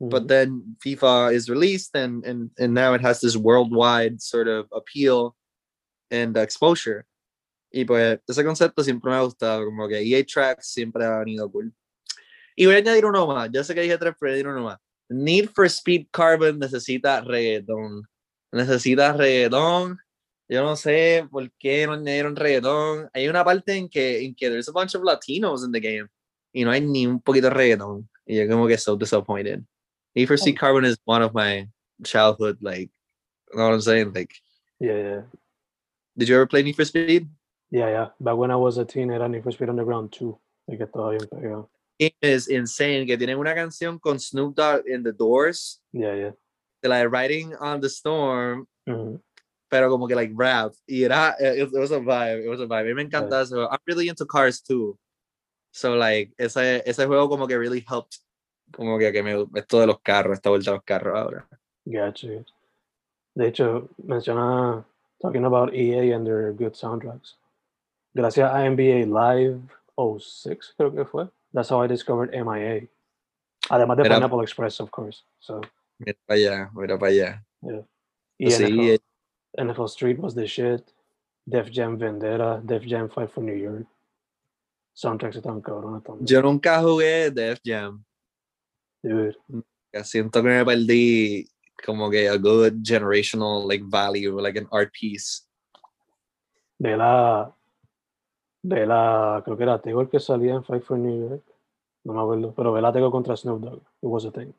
[0.00, 0.08] mm-hmm.
[0.08, 4.66] but then FIFA is released and and and now it has this worldwide sort of
[4.72, 5.36] appeal
[6.10, 7.04] and exposure.
[7.72, 11.50] Y pues ese concepto siempre me ha gustado, como que EA Trax siempre ha venido
[11.50, 11.72] cool.
[12.60, 13.48] Y voy a añadir uno más.
[13.50, 14.78] Ya sé que dije tres, pero añadir uno más.
[15.08, 18.02] Need for Speed Carbon necesita reggaetón.
[18.52, 19.98] Necesita reggaetón.
[20.46, 23.08] Yo no sé por qué no añadieron reggaetón.
[23.14, 26.06] Hay una parte en que, en que there's a bunch of Latinos in the game
[26.52, 28.06] y no hay ni un poquito de reggaetón.
[28.26, 29.64] Y yo como que so disappointed.
[30.14, 31.66] Need for Speed Carbon is one of my
[32.04, 32.90] childhood, like,
[33.50, 34.12] you know what I'm saying?
[34.12, 34.34] Like,
[34.78, 35.22] yeah, yeah.
[36.14, 37.26] Did you ever play Need for Speed?
[37.70, 38.08] Yeah, yeah.
[38.20, 40.38] Back when I was a teen, era Need for Speed Underground 2.
[40.68, 41.70] Y que todavía pegado
[42.22, 45.80] is insane que tienen una canción con Snoop Dogg in the Doors.
[45.92, 46.30] Yeah, yeah.
[46.82, 48.66] De like Riding on the Storm.
[49.70, 50.72] Pero como que like rap.
[50.88, 52.44] Y era, it, it, was a vibe.
[52.44, 52.80] It was a vibe.
[52.80, 53.42] A mí me encanta yeah.
[53.42, 53.68] eso.
[53.68, 54.98] I'm really into cars too.
[55.72, 58.16] So like, ese, ese juego como que really helped.
[58.72, 61.46] Como que, que me, esto de los carros, esta vuelta a los carros ahora.
[61.86, 62.44] Gotcha.
[63.36, 64.84] De hecho, menciona,
[65.20, 67.34] talking about EA and their good soundtracks.
[68.14, 69.60] Gracias a NBA Live
[69.96, 72.88] 06, creo que fue that's how I discovered MIA.
[73.70, 75.24] Además de Pineapple Express, of course.
[75.40, 75.60] So.
[75.98, 77.44] Mira para allá, mira para allá.
[77.62, 77.82] Yeah.
[78.38, 78.98] Y sí, NFL, eh.
[79.58, 80.92] NFL, Street was the shit.
[81.46, 83.86] Def Jam Vendetta, Def Jam Fight for New York.
[84.94, 86.26] Soundtracks están cabrones también.
[86.26, 88.04] Yo nunca jugué Def Jam.
[89.02, 89.36] Dude.
[90.04, 91.48] Siento que me perdí
[91.84, 95.46] como que a good generational like value, like an art piece.
[96.78, 97.54] De la
[98.62, 101.44] de la, creo que era Tego el que salía en Fight for New York.
[102.04, 103.80] No me acuerdo, pero Vela Tego contra Snoop Dogg.
[103.80, 104.52] It was a thing.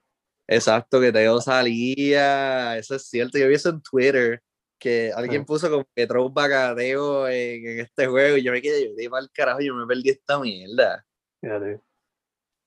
[0.47, 2.77] Exacto, que Tego salía.
[2.77, 3.37] Eso es cierto.
[3.37, 4.41] Yo vi eso en Twitter.
[4.79, 8.37] Que alguien puso como que throwback a Tego en, en, este juego.
[8.37, 11.05] Y yo me quedé, yo dije, el carajo, yo me perdí esta mierda.
[11.41, 11.81] Dude.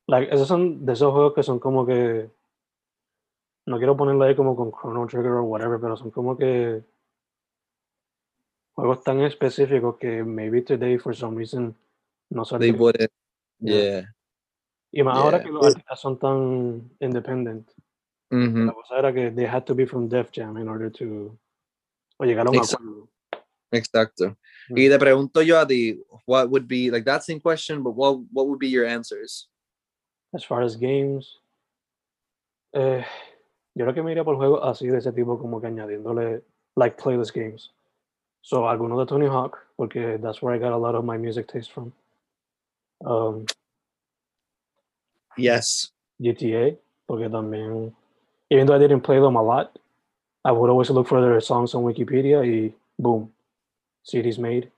[0.06, 2.30] Like, esos son de esos juegos que son como que.
[3.66, 6.84] No quiero ponerlo ahí como con Chrono Trigger o whatever, pero son como que
[8.74, 11.74] juegos tan específicos que maybe today for some reason
[12.30, 12.60] no salen.
[12.60, 13.10] They wouldn't.
[13.60, 14.14] Yeah.
[14.92, 17.70] Y más ahora que los artistas son tan independent.
[18.30, 18.66] Mm -hmm.
[18.66, 21.38] La cosa era que they had to be from Def Jam in order to
[22.18, 22.76] o llegar a un Exacto.
[22.76, 23.08] acuerdo.
[23.72, 24.24] Exacto.
[24.28, 24.36] Mm
[24.68, 24.78] -hmm.
[24.78, 28.18] Y te pregunto yo a ti, what would be like that's in question, but what
[28.32, 29.50] what would be your answers?
[30.32, 31.40] As far as games,
[32.72, 33.04] eh,
[33.74, 36.42] yo creo que me iría por juegos así de ese tipo, como que añadiéndole
[36.76, 37.73] like playlist games.
[38.44, 41.48] So alguno de Tony Hawk, porque that's where I got a lot of my music
[41.48, 41.94] taste from.
[43.02, 43.46] Um,
[45.38, 45.92] Yes.
[46.20, 46.76] GTA,
[47.06, 47.94] porque también,
[48.50, 49.78] even though I didn't play them a lot,
[50.44, 53.32] I would always look for their songs on Wikipedia y boom,
[54.04, 54.70] CDs made,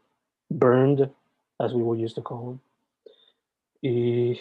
[0.49, 1.11] burned,
[1.61, 2.61] as we would used to call them.
[3.83, 4.41] Y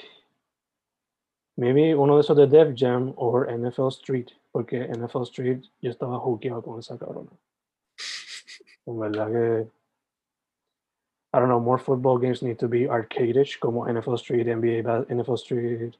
[1.57, 6.19] maybe uno de esos de Def Jam or NFL Street, porque NFL Street yo estaba
[6.19, 7.31] hookeado con esa cabrona.
[8.87, 9.67] En verdad que
[11.33, 15.05] I don't know, more football games need to be arcadish, como NFL Street, NBA, ba-
[15.09, 15.97] NFL Street.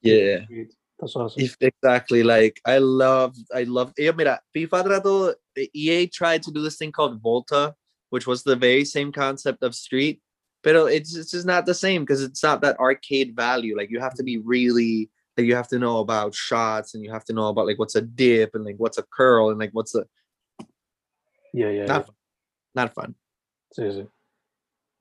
[0.00, 0.44] Yeah.
[0.44, 0.74] Street.
[0.98, 1.42] That's awesome.
[1.42, 6.50] If exactly like I love I love yeah, mira, FIFA trató EA eh, tried to
[6.50, 7.74] do this thing called Volta,
[8.10, 10.20] which was the very same concept of Street,
[10.62, 13.76] pero it's it's just not the same because it's not that arcade value.
[13.76, 14.48] Like you have to be mm-hmm.
[14.48, 17.78] really like you have to know about shots and you have to know about like
[17.78, 20.04] what's a dip and like what's a curl and like what's a
[21.54, 22.14] yeah, yeah, not fun.
[22.78, 23.14] Not fun.
[23.76, 23.90] yeah.
[23.90, 24.08] Sí, sí.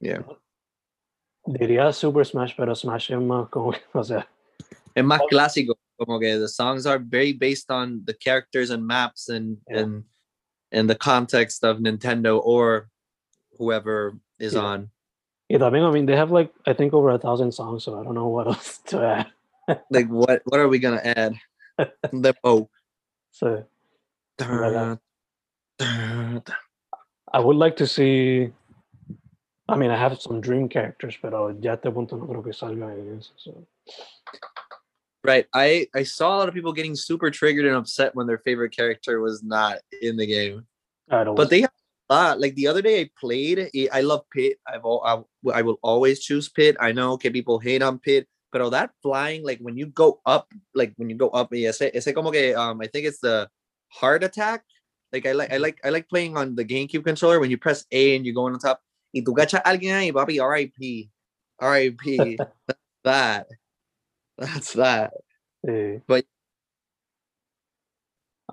[0.02, 0.24] Yeah.
[1.46, 4.28] Diría Super Smash, pero Smash es más como, o sea,
[4.96, 9.30] Es más clásico, como que the songs are very based on the characters and maps
[9.30, 9.82] and Yeah.
[9.82, 10.04] and
[10.72, 12.90] and the context of Nintendo or
[13.60, 14.66] whoever is Yeah.
[14.66, 14.92] on.
[15.50, 18.04] y también, I mean, they have like, I think over a thousand songs, so I
[18.04, 19.28] don't know what else to add.
[19.92, 21.36] Like what what are we gonna add?
[22.12, 22.70] the oh
[23.32, 23.66] So
[24.40, 25.00] Verdad.
[25.78, 26.56] dun, dun.
[27.34, 28.52] I would like to see,
[29.68, 32.94] I mean, I have some dream characters, pero ya este punto no creo que salga
[32.94, 33.34] en eso.
[33.38, 33.68] So.
[35.24, 35.46] right.
[35.54, 38.72] I I saw a lot of people getting super triggered and upset when their favorite
[38.76, 40.66] character was not in the game.
[41.10, 41.72] I don't But they have
[42.10, 42.40] a lot.
[42.40, 44.58] Like the other day I played, I- I love Pit.
[44.66, 46.78] I've all, I, I will always choose Pit.
[46.80, 50.22] I know okay people hate on Pit, but all that flying like when you go
[50.26, 53.50] up, like when you go up, ese, ese como que um I think it's the
[53.90, 54.64] heart attack.
[55.12, 55.64] Like I like I mm-hmm.
[55.64, 58.46] like I like playing on the GameCube controller when you press A and you go
[58.46, 58.82] on top.
[59.14, 61.10] Y tú gacha alguien ahí, papi, R.I.P.
[61.60, 62.38] R.I.P.
[63.04, 63.48] That.
[64.38, 65.14] That's that.
[65.66, 66.02] Sí.
[66.08, 66.26] But-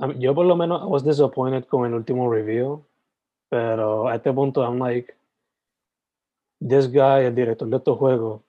[0.00, 2.84] mean, yo por lo menos I was disappointed con el último review,
[3.50, 5.14] pero a este punto I'm like,
[6.60, 8.42] this guy, el director de estos juegos,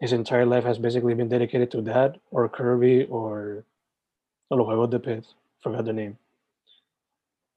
[0.00, 3.64] his entire life has basically been dedicated to that or Kirby or
[4.50, 5.26] o los juegos de Pit,
[5.60, 6.16] forgot the name.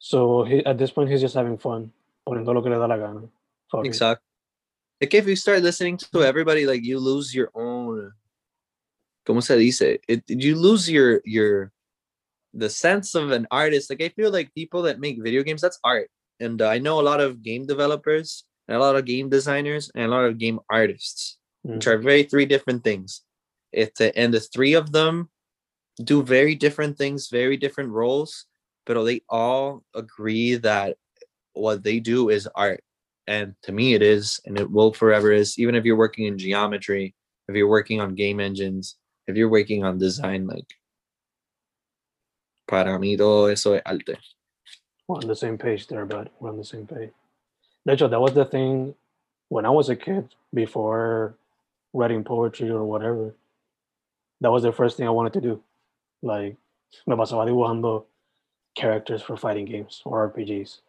[0.01, 1.93] So he, at this point he's just having fun,
[2.27, 3.29] poniendo lo que le da la gana.
[3.69, 3.87] Fuck it.
[3.87, 4.25] Exactly.
[4.99, 8.11] Like if you start listening to everybody, like you lose your own.
[9.27, 9.99] ¿Cómo se dice?
[10.07, 11.71] It you lose your your
[12.53, 13.89] the sense of an artist.
[13.91, 16.09] Like I feel like people that make video games, that's art.
[16.39, 19.91] And uh, I know a lot of game developers and a lot of game designers
[19.93, 21.91] and a lot of game artists, which Mm.
[21.93, 23.21] are very three different things.
[23.71, 25.29] It's a, and the three of them
[26.03, 28.47] do very different things, very different roles,
[28.85, 30.97] but they all agree that
[31.53, 32.83] what they do is art
[33.27, 36.37] and to me it is and it will forever is even if you're working in
[36.37, 37.13] geometry
[37.47, 38.95] if you're working on game engines
[39.27, 40.67] if you're working on design like
[42.67, 44.17] para mí todo eso es arte
[45.11, 47.11] We're on the same page there, but We're on the same page.
[47.85, 48.95] Hecho, that was the thing
[49.49, 51.35] when I was a kid before
[51.91, 53.35] writing poetry or whatever.
[54.39, 55.61] That was the first thing I wanted to do.
[56.21, 56.55] Like,
[57.05, 58.05] me pasaba dibujando
[58.75, 60.79] characters for fighting games or RPGs.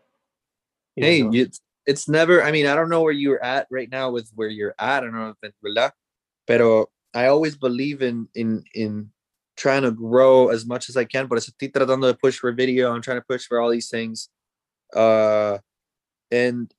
[0.97, 4.31] Hey it's, it's never i mean i don't know where you're at right now with
[4.35, 5.93] where you're at i don't know if it's
[6.47, 9.11] pero i always believe in in in
[9.57, 12.93] trying to grow as much as i can but estoy tratando de push for video
[12.93, 14.29] i'm trying to push for all these things
[14.95, 15.59] uh
[16.31, 16.73] and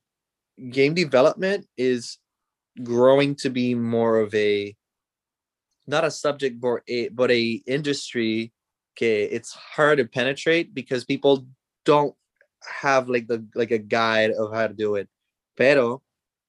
[0.70, 2.18] game development is
[2.84, 4.76] growing to be more of a
[5.86, 8.52] not a subject but a but a industry
[8.94, 11.46] okay it's hard to penetrate because people
[11.86, 12.16] don't
[12.82, 15.08] have like the like a guide of how to do it.
[15.58, 16.02] Pero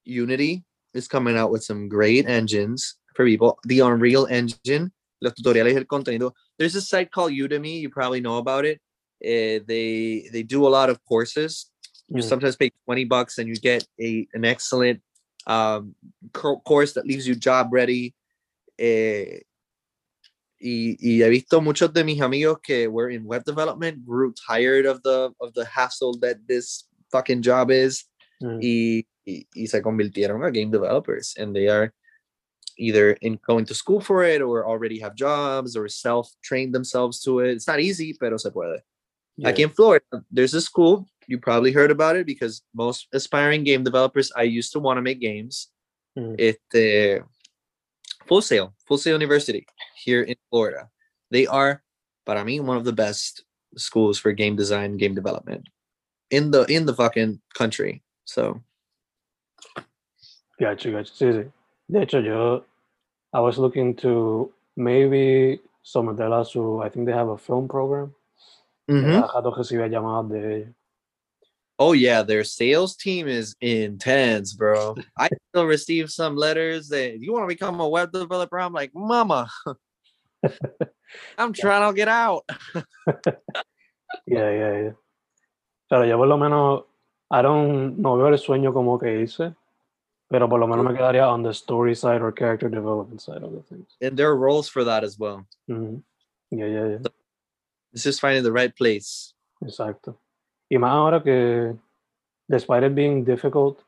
[0.05, 3.59] unity is coming out with some great engines for people.
[3.65, 4.91] The unreal engine
[5.21, 6.31] los tutoriales el contenido.
[6.57, 8.79] There's a site called udemy you probably know about it.
[9.23, 11.71] Eh, they they do a lot of courses.
[12.09, 12.29] You Mm.
[12.29, 15.01] sometimes pay 20 bucks and you get a an excellent
[15.47, 15.95] um
[16.33, 18.13] co- course that leaves you job ready.
[18.79, 19.39] Eh,
[20.65, 24.85] y, y he visto muchos de mis amigos que were in web development grew tired
[24.85, 28.05] of the of the hassle that this fucking job is
[28.41, 31.93] mm, y, y, y se convirtieron a game developers and they are
[32.77, 37.21] either in going to school for it or already have jobs or self trained themselves
[37.21, 38.81] to it it's not easy pero se puede
[39.37, 39.47] yeah.
[39.47, 41.07] like in Florida, there's a school.
[41.27, 45.01] You probably heard about it because most aspiring game developers I used to want to
[45.01, 45.69] make games.
[46.17, 46.55] Mm.
[46.73, 47.25] Uh,
[48.27, 49.65] Full Sail, Full Sail University
[49.95, 50.89] here in Florida.
[51.31, 51.83] They are,
[52.25, 53.43] para mí, one of the best
[53.77, 55.67] schools for game design, game development
[56.31, 58.01] in the in the fucking country.
[58.25, 58.61] So
[60.59, 61.13] Gotcha, gotcha.
[61.13, 61.51] Sí, sí.
[61.89, 62.63] De hecho, yo,
[63.33, 67.67] I was looking to maybe some someterla a su, I think they have a film
[67.67, 68.15] program.
[68.89, 69.21] Mhm.
[69.21, 70.73] Rato recibe llamadas de ellos.
[71.77, 74.95] Oh yeah, their sales team is intense, bro.
[75.17, 78.57] I still receive some letters that you want to become a web developer.
[78.57, 79.49] I'm like, mama,
[81.37, 82.43] I'm trying to get out.
[84.27, 84.91] Yeah, yeah, yeah.
[85.89, 86.83] Pero yo por lo menos,
[87.29, 89.55] I don't, no veo el sueño como que hice,
[90.29, 93.51] pero por lo menos me quedaría on the story side or character development side of
[93.51, 93.97] the things.
[94.01, 95.45] And there are roles for that as well.
[95.69, 96.03] Mhm.
[96.51, 96.97] Yeah, yeah, yeah.
[97.93, 99.33] It's just finding the right place.
[99.63, 100.15] Exacto.
[100.69, 101.75] Y más ahora que,
[102.47, 103.79] despite it being difficult,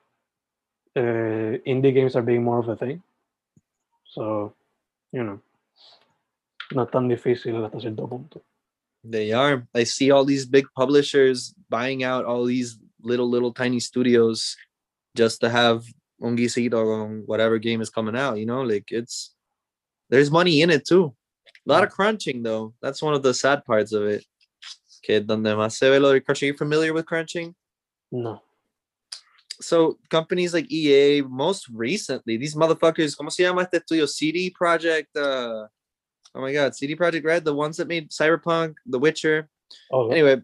[0.96, 3.02] eh, indie games are being more of a thing.
[4.06, 4.54] So,
[5.12, 5.42] you know,
[6.72, 8.42] no tan difícil hasta cierto punto.
[9.04, 9.68] They are.
[9.74, 14.56] I see all these big publishers buying out all these little, little tiny studios
[15.16, 15.86] just to have
[16.22, 18.38] un guisito on whatever game is coming out.
[18.38, 19.34] You know, like it's
[20.10, 21.14] there's money in it too.
[21.68, 22.74] A lot of crunching though.
[22.82, 24.26] That's one of the sad parts of it.
[25.08, 26.47] Que donde más se ve lo de crunching.
[26.47, 27.55] You familiar with crunching?
[28.12, 28.41] No.
[29.62, 34.05] So companies like EA, most recently, these motherfuckers, ¿cómo se llama este estudio?
[34.05, 35.16] CD Projekt.
[35.16, 35.66] Uh,
[36.36, 39.47] oh my God, CD Projekt Red, the ones that made Cyberpunk, The Witcher.
[39.93, 40.41] Oh, Anyway,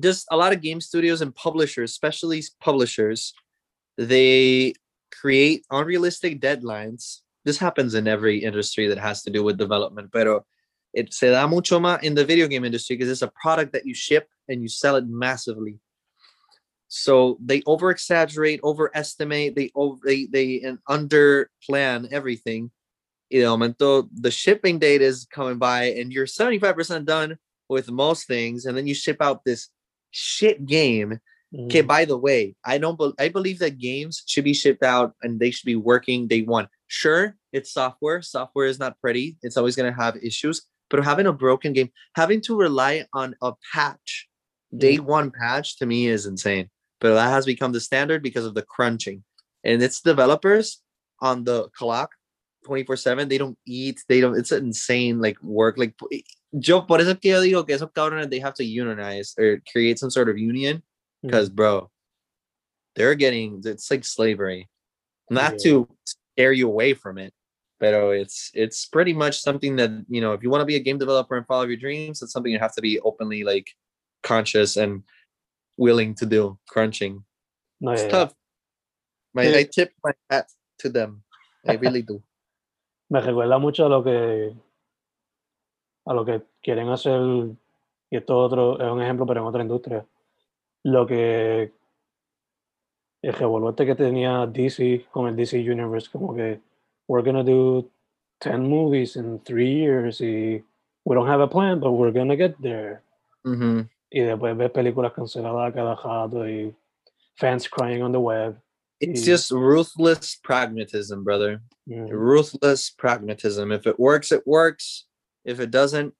[0.00, 3.34] just a lot of game studios and publishers, especially publishers,
[3.98, 4.74] they
[5.10, 7.22] create unrealistic deadlines.
[7.44, 10.46] This happens in every industry that has to do with development, pero
[10.92, 13.86] it se da mucho más in the video game industry because it's a product that
[13.86, 15.78] you ship and you sell it massively.
[16.88, 22.70] So they over exaggerate, overestimate, they over they they and under plan everything.
[23.30, 27.38] You know, momento the shipping date is coming by and you're 75% done
[27.68, 29.68] with most things, and then you ship out this
[30.10, 31.18] shit game
[31.54, 31.86] Okay, mhm.
[31.86, 32.98] by the way, I don't.
[32.98, 36.42] Be- I believe that games should be shipped out and they should be working day
[36.42, 36.68] one.
[36.86, 38.22] Sure, it's software.
[38.22, 39.36] Software is not pretty.
[39.42, 40.62] It's always gonna have issues.
[40.92, 44.28] But having a broken game, having to rely on a patch,
[44.76, 45.06] day mm-hmm.
[45.06, 46.68] one patch, to me is insane.
[47.00, 49.24] But that has become the standard because of the crunching,
[49.64, 50.80] and it's developers
[51.20, 52.10] on the clock,
[52.64, 53.28] twenty four seven.
[53.28, 54.04] They don't eat.
[54.08, 54.38] They don't.
[54.38, 55.20] It's insane.
[55.20, 55.78] Like work.
[55.78, 55.94] Like
[56.52, 59.98] yo, por eso que yo digo que esos cabrones they have to unionize or create
[59.98, 61.28] some sort of union mm-hmm.
[61.28, 61.90] because bro
[62.94, 64.68] they're getting it's like slavery
[65.30, 67.32] not to scare you away from it
[67.82, 70.86] but it's it's pretty much something that you know if you want to be a
[70.86, 73.74] game developer and follow your dreams it's something you have to be openly like
[74.22, 75.02] conscious and
[75.76, 77.24] willing to do crunching.
[77.80, 78.34] No, it's yeah, tough.
[79.34, 79.58] My, Yeah.
[79.58, 80.46] i tip my hat
[80.78, 81.24] to them.
[81.66, 82.22] I really do.
[83.10, 84.54] Me recuerda mucho a lo que
[86.06, 87.20] a lo que quieren hacer,
[88.10, 90.04] y esto otro es un ejemplo, pero en otra industria.
[90.84, 91.72] Lo que
[93.22, 96.60] el revolverte que tenía DC con el DC Universe, como que
[97.08, 97.90] we're gonna do
[98.40, 100.62] 10 movies in three years y
[101.04, 103.02] we don't have a plan, but we're gonna get there.
[103.46, 103.88] Mhm.
[104.14, 106.72] Y después ves películas canceladas cada rato y
[107.38, 108.56] fans crying on the web.
[109.00, 109.24] it's Mm.
[109.24, 115.06] just ruthless pragmatism brother Mm, ruthless pragmatism if it works it works
[115.44, 116.14] if it doesn't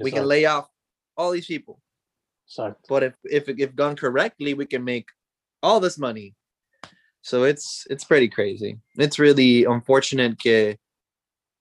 [0.00, 0.68] we can lay off
[1.16, 1.80] all these people
[2.46, 2.76] exacto.
[2.88, 5.08] but if if if done correctly we can make
[5.64, 6.36] all this money
[7.24, 10.76] so it's it's pretty crazy it's really unfortunate que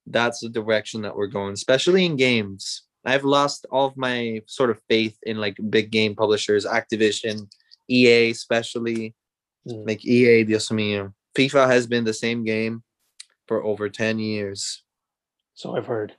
[0.08, 4.70] that's the direction that we're going especially in games i've lost all of my sort
[4.70, 7.48] of faith in like big game publishers activision
[7.90, 9.16] ea especially
[9.66, 12.84] Mm, like ea dios mío fifa has been the same game
[13.48, 14.84] for over 10 years
[15.56, 16.12] So I've heard.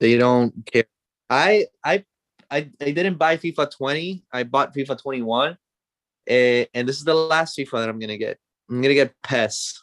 [0.00, 0.88] they don't care.
[1.28, 2.04] I I
[2.50, 4.24] I, I didn't buy FIFA 20.
[4.32, 5.58] I bought FIFA 21.
[6.26, 8.38] Eh, and this is the last FIFA that I'm gonna get.
[8.70, 9.82] I'm gonna get PES.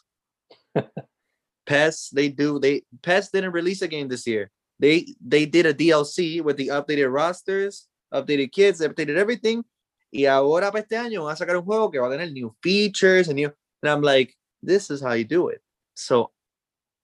[1.66, 4.50] PES, they do they PES didn't release a game this year.
[4.78, 9.64] They they did a DLC with the updated rosters, updated kids, updated everything.
[10.12, 12.54] Y ahora para este año van a sacar un juego que va a tener new
[12.62, 13.50] features and new
[13.82, 15.62] and I'm like, this is how you do it.
[15.94, 16.32] So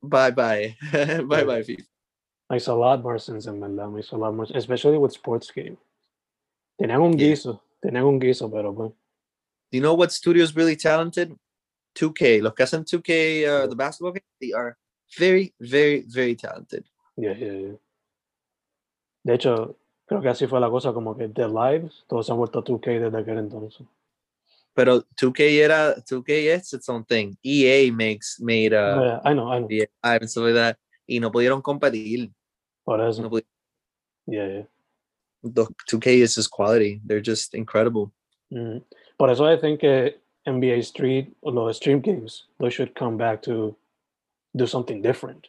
[0.02, 0.76] bye bye.
[0.92, 1.84] bye bye FIFA.
[2.50, 5.78] Makes a lot more sense en verdad, makes a lot more especially with sports games.
[6.80, 7.28] Tenían un Yeah.
[7.34, 8.92] guiso, tenían un guiso, pero pues,
[9.70, 11.34] Do you know what studio is really talented?
[11.98, 12.40] 2K.
[12.42, 14.76] Los que hacen 2K, uh, the basketball game, they are
[15.18, 16.84] very, very, very talented.
[17.16, 17.76] yeah, yeah, yeah.
[19.24, 19.76] De hecho,
[20.06, 23.00] creo que así fue la cosa, como que The Lives, todos se han vuelto 2K
[23.00, 23.86] desde aquel entonces.
[24.74, 27.36] Pero 2K era 2K is its own thing.
[27.42, 29.68] EA makes made uh Yeah, I know, I know.
[29.68, 30.78] yeah, and stuff like that.
[31.06, 32.30] Y no pudieron competir.
[32.84, 33.44] Por eso, No pudi-
[34.26, 34.66] yeah, yeah.
[35.42, 37.00] the 2K is just quality.
[37.04, 38.12] They're just incredible.
[38.52, 38.84] Mm.
[39.18, 43.42] Por eso I think que NBA Street, o los stream games, they should come back
[43.42, 43.76] to
[44.56, 45.48] do something different.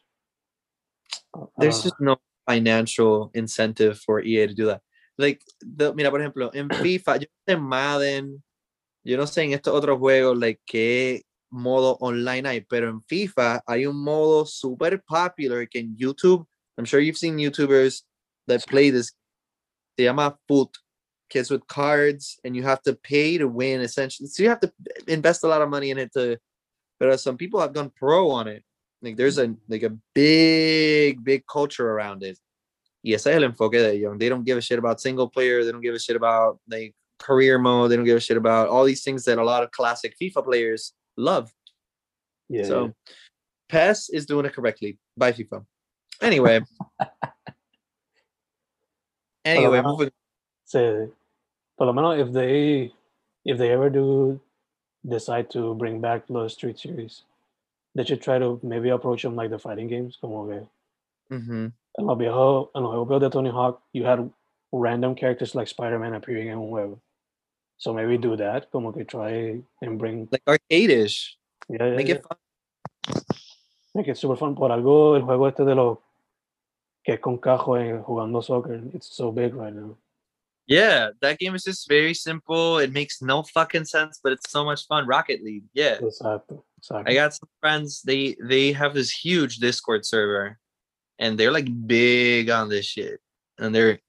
[1.58, 2.18] there's Uh, just no
[2.48, 4.82] financial incentive for EA to do that.
[5.18, 8.44] Like, the, mira, por ejemplo, en FIFA, yo no sé en Madden,
[9.04, 11.22] yo no sé en estos otros juegos, like, qué
[11.52, 16.86] modo online hay, pero en FIFA hay un modo super popular que en YouTube, I'm
[16.86, 18.04] sure you've seen YouTubers
[18.48, 19.16] that play this,
[19.98, 20.70] se llama FUT,
[21.36, 24.27] es with cards, and you have to pay to win, essentially.
[24.27, 24.71] So you have to
[25.07, 26.38] invest a lot of money in it to,
[26.99, 28.63] but uh, some people have gone pro on it.
[29.01, 32.38] Like there's a like a big, big culture around it.
[33.03, 34.17] Y ese es el enfoque de ellos.
[34.19, 35.63] They don't give a shit about single player.
[35.63, 37.91] They don't give a shit about like career mode.
[37.91, 40.43] They don't give a shit about all these things that a lot of classic FIFA
[40.43, 41.51] players love.
[42.49, 42.91] yeah, so yeah.
[43.69, 44.97] PES is doing it correctly.
[45.15, 45.65] By FIFA.
[46.21, 46.59] Anyway.
[49.45, 50.11] anyway, moving.
[50.65, 51.09] Sí.
[51.80, 52.91] Por lo menos if they
[53.45, 54.38] if they ever do
[55.07, 57.23] decide to bring back the Street Series,
[57.95, 60.67] they should try to maybe approach them like the fighting games, como que
[61.32, 61.71] Mhm.
[61.97, 64.30] en los viejos, en los juegos de Tony Hawk, you had
[64.73, 66.99] random characters like Spider-Man appearing en un juego.
[67.77, 71.38] So maybe do that, como que try and bring Like arcade-ish.
[71.69, 72.15] yeah, yeah, Make yeah.
[72.15, 72.38] it fun.
[73.95, 74.53] Make it super fun.
[74.53, 75.97] Por algo, el juego este de los
[77.05, 79.95] que es con cajo en jugando soccer, it's so big right now.
[80.70, 82.78] Yeah, that game is just very simple.
[82.78, 85.07] It makes no fucking sense, but it's so much fun.
[85.07, 85.63] Rocket League.
[85.74, 85.97] Yeah.
[85.97, 87.09] Exacto, exacto.
[87.09, 90.59] I got some friends, they they have this huge Discord server
[91.17, 93.20] and they're like big on this shit.
[93.57, 93.99] And they're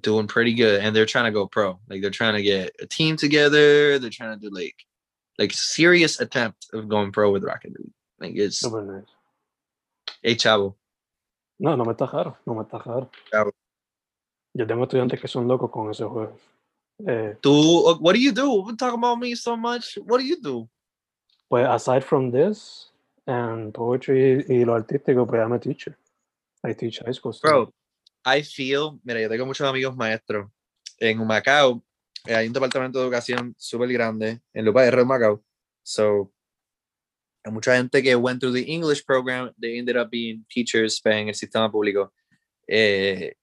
[0.00, 1.78] doing pretty good and they're trying to go pro.
[1.88, 4.00] Like they're trying to get a team together.
[4.00, 4.74] They're trying to do like
[5.38, 7.92] like serious attempt of going pro with Rocket League.
[8.18, 9.04] Like it's Super nice.
[10.20, 10.74] hey chavo.
[11.60, 13.08] No, no me está caro, no me está caro.
[14.54, 16.36] Yo tengo estudiantes que son locos con ese juego.
[17.06, 18.62] Eh, uh, what do you do?
[18.62, 19.98] We've talking about me so much.
[20.04, 20.68] What do you do?
[21.52, 22.90] pues aside from this
[23.26, 25.98] and poetry y lo artístico, pues I'm a teacher.
[26.64, 27.74] I teach high school Bro.
[28.24, 30.50] I feel, mira, yo tengo muchos amigos maestros.
[30.98, 31.84] En Humacao
[32.24, 35.44] eh, hay un departamento de educación súper grande, en Lupa de Humacao.
[35.82, 36.32] So,
[37.44, 41.28] hay mucha gente que went through the English program, they ended up being teachers en
[41.28, 42.14] el sistema público.
[42.66, 43.34] Eh,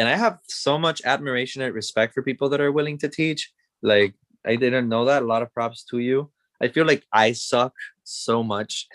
[0.00, 3.52] and I have so much admiration and respect for people that are willing to teach.
[3.82, 4.14] Like,
[4.46, 5.22] I didn't know that.
[5.22, 6.30] A lot of props to you.
[6.62, 8.88] I feel like I suck so much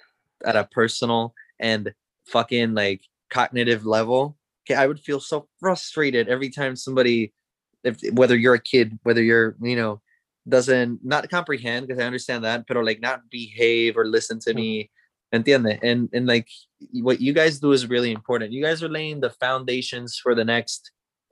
[0.43, 1.93] at a personal and
[2.25, 4.35] fucking like cognitive level.
[4.63, 7.33] Okay, I would feel so frustrated every time somebody,
[7.83, 10.01] if whether you're a kid, whether you're, you know,
[10.49, 14.55] doesn't not comprehend because I understand that, but like not behave or listen to Mm.
[14.55, 14.91] me.
[15.33, 15.77] Entiende?
[15.83, 16.47] And and like
[16.93, 18.53] what you guys do is really important.
[18.53, 20.91] You guys are laying the foundations for the next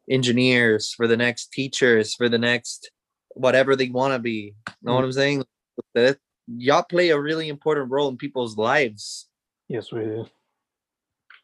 [0.09, 2.91] engineers, for the next teachers, for the next
[3.29, 4.53] whatever they want to be.
[4.81, 5.05] Know what mm.
[5.05, 5.45] I'm saying?
[5.95, 9.27] That y'all play a really important role in people's lives.
[9.67, 10.25] Yes, we do.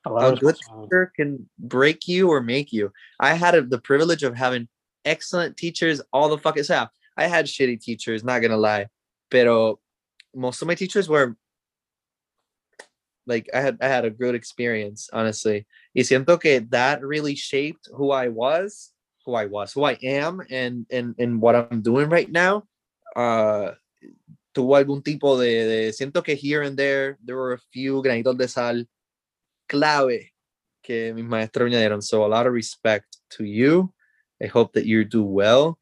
[0.05, 2.91] A lot A of good teacher can break you or make you.
[3.19, 4.67] I had a, the privilege of having
[5.05, 6.87] excellent teachers all the fucking time.
[7.17, 8.87] I had shitty teachers, not gonna lie,
[9.29, 9.79] pero
[10.33, 11.35] most of my teachers were
[13.29, 15.67] like I had I had a good experience, honestly.
[15.95, 18.91] Y siento que that really shaped who I was,
[19.25, 22.65] who I was, who I am, and and and what I'm doing right now.
[23.15, 23.71] Uh,
[24.53, 28.37] tuvo algún tipo de, de siento que here and there there were a few granitos
[28.37, 28.83] de sal
[29.69, 30.33] clave
[30.83, 32.01] que mis maestros añadieron.
[32.01, 33.93] So a lot of respect to you.
[34.41, 35.77] I hope that you do well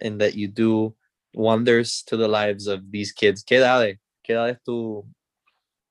[0.00, 0.94] and that you do
[1.34, 3.42] wonders to the lives of these kids.
[3.42, 3.98] ¿Qué edad?
[4.22, 5.04] ¿Qué edad es tu?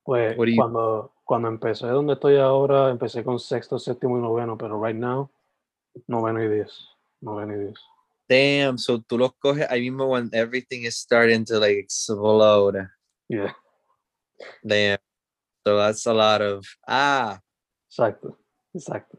[0.04, 4.80] Pues you- cuando, cuando empecé donde estoy ahora, empecé con sexto, séptimo y noveno, pero
[4.82, 5.30] right now,
[6.06, 6.88] noveno y diez.
[7.20, 7.78] Noveno y diez.
[8.28, 12.88] Damn, so tú los coges ahí mismo when everything is starting to like explode.
[13.28, 13.54] Yeah,
[14.66, 14.98] Damn.
[15.66, 17.38] So that's a lot of ah.
[17.90, 18.36] exacto,
[18.74, 19.18] exacto.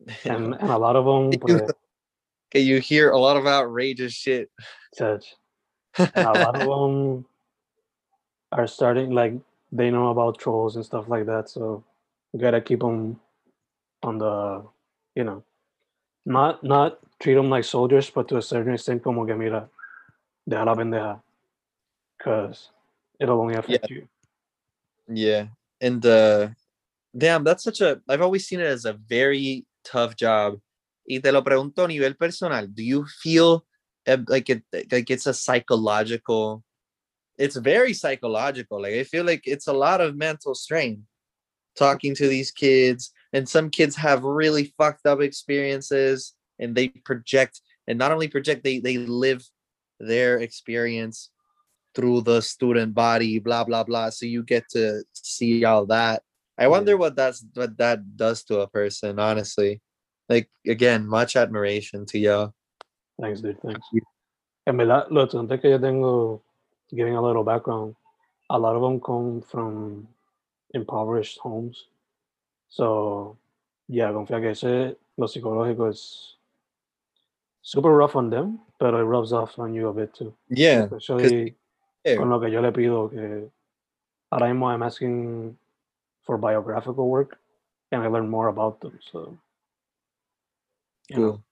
[0.24, 1.60] And, and a lot of them, pues,
[2.52, 4.50] Okay, you hear a lot of outrageous shit.
[4.98, 5.22] And
[6.16, 7.24] a lot of them
[8.50, 9.34] are starting, like,
[9.72, 11.84] they know about trolls and stuff like that, so
[12.32, 13.20] you gotta keep them
[14.02, 14.64] on the,
[15.14, 15.42] you know,
[16.24, 19.68] not not treat them like soldiers, but to a certain extent, como que mira,
[20.48, 21.20] deja la pendeja,
[22.18, 22.70] because
[23.20, 24.08] it'll only affect you.
[25.08, 25.48] Yeah.
[25.80, 26.48] And uh
[27.16, 30.60] damn, that's such a I've always seen it as a very tough job.
[31.08, 32.66] Y te lo pregunto a nivel personal.
[32.66, 33.64] Do you feel
[34.06, 36.62] uh, like it like it's a psychological
[37.40, 38.82] it's very psychological.
[38.82, 41.06] Like I feel like it's a lot of mental strain
[41.76, 47.60] talking to these kids and some kids have really fucked up experiences and they project
[47.86, 49.42] and not only project they they live
[50.00, 51.30] their experience
[51.94, 56.22] through the student body blah blah blah so you get to see all that
[56.60, 59.80] I wonder what that's what that does to a person, honestly.
[60.28, 62.52] Like again, much admiration to y'all.
[63.18, 63.58] Thanks, dude.
[63.62, 63.80] Thanks.
[64.66, 66.44] En verdad, los estudiantes que yo tengo,
[66.94, 67.96] giving a little background,
[68.48, 70.08] a lot of them come from
[70.74, 71.86] impoverished homes.
[72.68, 73.36] So,
[73.88, 76.36] yeah, confía que ese, lo psicológico is
[77.62, 80.34] super rough on them, but it rubs off on you a bit too.
[80.48, 80.84] Yeah.
[80.84, 81.54] Especially
[82.04, 82.16] yeah.
[82.16, 83.50] con lo que yo le pido que
[84.30, 85.56] ahora mismo I'm asking
[86.22, 87.38] for biographical work
[87.92, 88.98] and I learn more about them.
[89.12, 89.36] So,
[91.08, 91.42] you know, Cool.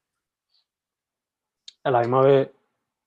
[1.84, 2.48] a la misma vez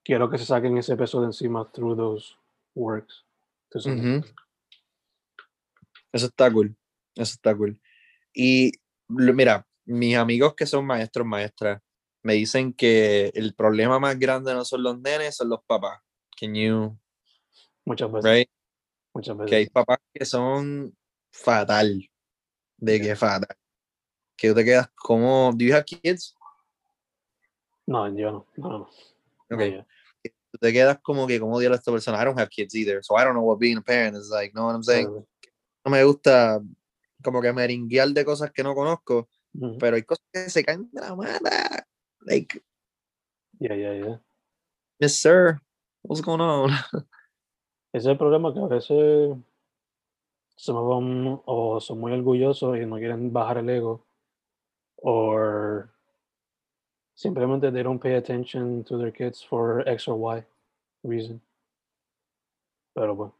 [0.04, 2.36] quiero que se saquen ese peso de encima through those
[2.76, 3.26] works.
[3.74, 4.26] extent.
[6.12, 6.76] Eso está cool.
[7.16, 7.80] Eso está cool.
[8.34, 8.72] Y
[9.08, 11.82] mira, mis amigos que son maestros, maestras,
[12.24, 16.02] me dicen que el problema más grande no son los nenes, son los papás.
[16.40, 16.98] Can you,
[17.86, 18.32] Muchas veces.
[18.32, 18.50] right?
[19.14, 19.72] Muchas Que hay veces.
[19.74, 20.96] papás que son
[21.32, 22.10] fatal.
[22.78, 23.08] De Yeah.
[23.08, 23.58] que fatal.
[24.38, 26.36] Que tú te quedas como, do you have kids?
[27.86, 28.48] No, yo no.
[28.58, 28.90] No, no.
[29.52, 29.72] Okay.
[29.72, 29.84] yeah.
[30.60, 32.22] Te quedas como que, como dio esta persona?
[32.22, 34.54] I don't have kids either, so I don't know what being a parent is like,
[34.54, 35.08] know what I'm saying?
[35.86, 36.62] No me gusta
[37.24, 39.30] como que meringuear de cosas que no conozco,
[39.80, 41.86] pero hay cosas que se caen de la mata.
[42.26, 42.62] Like,
[43.62, 44.16] Yeah, yeah, yeah.
[45.00, 45.62] Miss Sir,
[46.02, 46.72] what's going on?
[47.94, 49.38] Ese es el problema que a veces
[50.56, 54.04] se me van o son muy orgullosos y no quieren bajar el ego
[54.96, 55.84] o
[57.22, 60.44] simplemente they don't pay attention to their kids for X or Y
[61.04, 61.40] reason.
[62.96, 63.36] Pero bueno,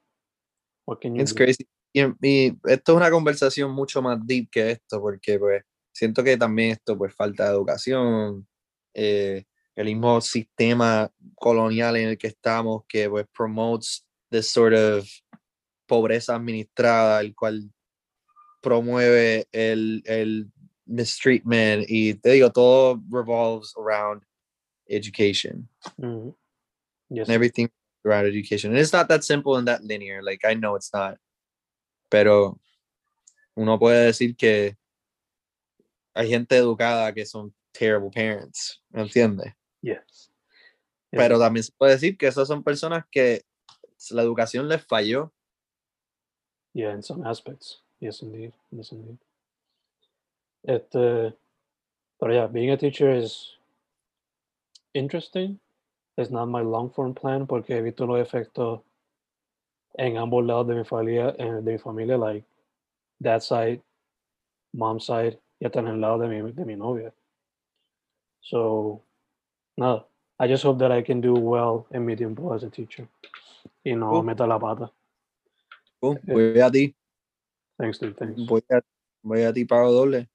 [0.86, 1.38] what can you It's do?
[1.44, 1.68] crazy.
[1.94, 6.38] Y, y esto es una conversación mucho más deep que esto, porque pues siento que
[6.38, 8.48] también esto pues falta de educación,
[8.94, 9.46] eh,
[9.76, 15.06] el mismo sistema colonial en el que estamos que pues promotes this sort of
[15.88, 17.70] pobreza administrada, el cual
[18.62, 20.52] promueve el, el
[20.92, 24.24] mistreatment y te digo, todo revolves around
[24.90, 25.68] education.
[26.00, 26.36] Mhm.
[27.10, 27.70] Yes, and everything
[28.06, 28.72] around education.
[28.72, 30.22] And it's not that simple and that linear.
[30.22, 31.18] Like I know it's not.
[32.10, 32.60] Pero
[33.56, 34.76] uno puede decir que
[36.14, 39.54] hay gente educada que son terrible parents, ¿me entiendes?
[39.82, 40.30] yes.
[41.14, 43.42] Yeah, Pero también se puede decir que esas son personas que
[44.12, 45.34] la educación les falló.
[46.74, 47.82] Yeah, in some aspects.
[48.00, 48.54] Yes, indeed.
[48.72, 49.18] Yes, indeed.
[50.68, 51.34] Este,
[52.20, 53.58] but yeah, being a teacher is
[54.94, 55.60] interesting.
[56.18, 58.82] It's not my long form plan porque he visto los efectos
[59.98, 62.44] en ambos lados de mi familia, eh, de mi familia, like
[63.22, 63.82] that side,
[64.74, 67.12] mom side, y hasta en el lado de mi, de mi novia.
[68.42, 69.02] So,
[69.78, 70.06] nada.
[70.40, 73.08] I just hope that I can do well in mi tiempo as a teacher.
[73.86, 74.24] Y no Cool.
[74.24, 74.92] meta la pata.
[76.02, 76.96] Uh, voy a ti,
[77.78, 78.18] Thanks, dude.
[78.18, 78.42] Thanks.
[78.48, 78.82] voy a,
[79.24, 80.28] voy a ti pago doble.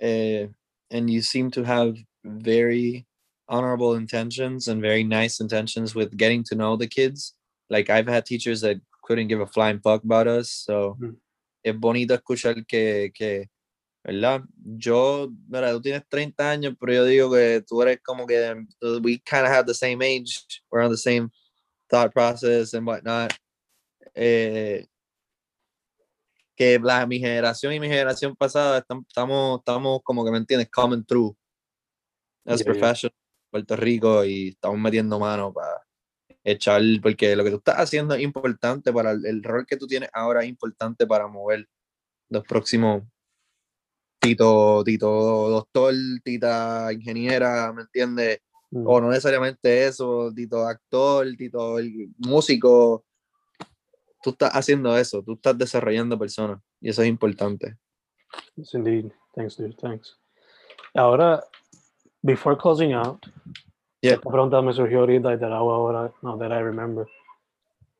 [0.00, 0.46] Eh,
[0.90, 3.06] and you seem to have very
[3.48, 7.34] honorable intentions and very nice intentions with getting to know the kids.
[7.68, 10.50] Like I've had teachers that couldn't give a flying fuck about us.
[10.50, 11.16] So Mm.
[11.64, 13.48] es bonito escuchar que, que,
[14.04, 14.42] ¿verdad?
[14.78, 18.54] Yo, mira, tú tienes 30 años, pero yo digo que tú eres como que
[19.02, 21.30] we kind of have the same age, we're on the same
[21.90, 23.32] thought process and whatnot.
[24.16, 24.84] Eh,
[26.60, 30.68] que la, mi generación y mi generación pasada estam- estamos, estamos como que me entiendes,
[30.70, 31.34] coming through
[32.44, 32.64] as Yeah, yeah.
[32.66, 33.16] professionals
[33.50, 35.82] Puerto Rico y estamos metiendo mano para
[36.44, 39.86] echar, porque lo que tú estás haciendo es importante para el, el rol que tú
[39.86, 41.66] tienes ahora es importante para mover
[42.28, 43.04] los próximos
[44.20, 48.40] Tito, Tito doctor, Tita ingeniera, ¿me entiendes?
[48.70, 48.86] Mm.
[48.86, 53.06] O no necesariamente eso, Tito actor, Tito el músico.
[54.22, 57.76] Tú estás haciendo eso, tú estás desarrollando personas y eso es importante.
[58.56, 59.12] Yes, indeed.
[59.34, 59.76] Thanks, dude.
[59.76, 60.16] Thanks.
[60.94, 61.42] Ahora,
[62.22, 63.26] before closing out,
[64.02, 64.14] Yeah.
[64.14, 67.06] esta pregunta me surgió ahorita y te la hago ahora, now that I remember.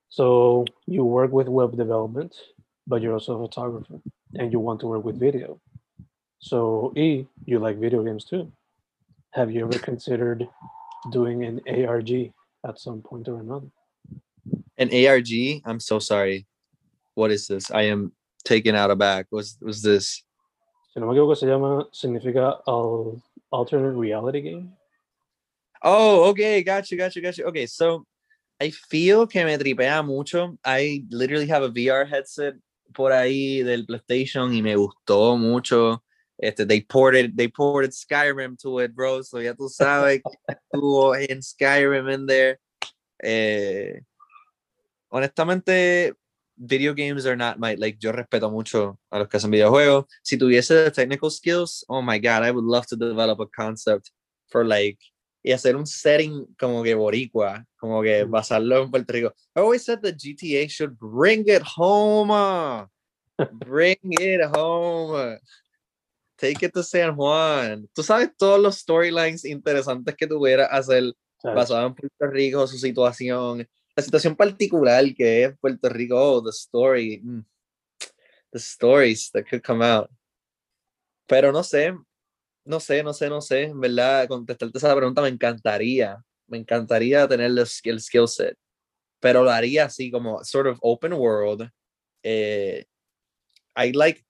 [0.08, 2.34] So, you work with web development,
[2.86, 4.00] but you're also a photographer
[4.34, 5.60] and you want to work with video.
[6.38, 8.50] So, E, you like video games too.
[9.32, 10.48] Have you ever considered
[11.12, 12.32] doing an ARG
[12.66, 13.68] at some point or another?
[14.80, 16.46] An ARG, I'm so sorry.
[17.14, 17.70] What is this?
[17.70, 18.12] I am
[18.44, 19.26] taken out aback.
[19.30, 20.24] Was was this?
[20.94, 24.72] Si no me equivoco, se llama, significa al- alternate reality game.
[25.82, 27.44] Oh, okay, gotcha, gotcha, gotcha.
[27.44, 28.06] Okay, so
[28.58, 30.58] I feel que me tripea mucho.
[30.64, 32.54] I literally have a VR headset
[32.94, 36.02] por ahí del PlayStation y me gustó mucho.
[36.42, 39.20] Este, they ported, they ported Skyrim to it, bro.
[39.20, 42.58] So ya tú sabes estuvo en Skyrim in there.
[43.22, 44.00] Eh,
[45.10, 46.14] honestamente,
[46.56, 50.04] video games are not my like yo respeto mucho a los que hacen videojuegos.
[50.22, 54.10] Si tuviese the technical skills, oh my god, I would love to develop a concept
[54.48, 54.98] for like
[55.42, 58.30] y hacer un setting como que boricua, como que Mm.
[58.30, 59.32] basarlo en Puerto Rico.
[59.56, 62.30] I always said that GTA should bring it home.
[62.30, 62.86] ah.
[63.64, 65.38] bring it home.
[66.36, 67.88] Take it to San Juan.
[67.94, 71.12] Tú sabes todos los storylines interesantes que tuviera hacer
[71.42, 73.66] basado en Puerto Rico, su situación,
[73.96, 77.44] la situación particular que es Puerto Rico, oh, the story, mm,
[78.52, 80.10] the stories that could come out.
[81.26, 81.94] Pero no sé,
[82.64, 87.46] no sé, no sé, no sé, verdad, contestarte esa pregunta me encantaría, me encantaría tener
[87.46, 88.56] el skill, set,
[89.20, 91.68] pero lo haría así como sort of open world.
[92.22, 92.84] Eh,
[93.76, 94.24] I like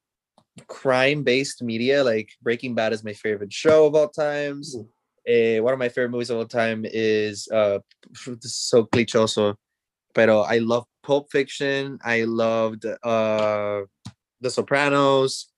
[0.67, 4.77] crime-based media, like Breaking Bad is my favorite show of all times.
[5.27, 7.79] Eh, one of my favorite movies of all time is uh
[8.41, 9.55] so clichoso,
[10.15, 11.99] pero I love Pulp Fiction.
[12.05, 13.83] I loved uh
[14.41, 15.49] The Sopranos.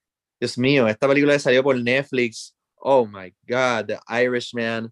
[0.40, 2.52] Dios mío, esta película salió por Netflix.
[2.82, 4.90] Oh my god, The Irishman.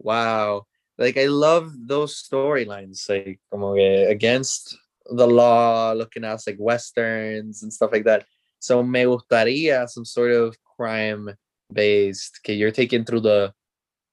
[0.00, 0.66] Wow.
[0.98, 4.76] Like I love those storylines, like como que against
[5.06, 8.26] the law, looking at like westerns and stuff like that.
[8.58, 11.30] So me gustaría some sort of crime
[11.72, 13.52] based que you're taken through the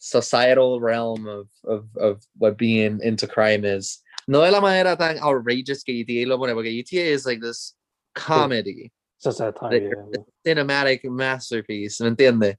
[0.05, 4.01] societal realm of, of, of what being into crime is.
[4.27, 7.73] No de la manera tan outrageous que GTA lo pone, porque GTA is like this
[8.13, 8.91] comedy,
[9.23, 9.51] yeah.
[10.45, 12.55] cinematic masterpiece, ¿me entiendes?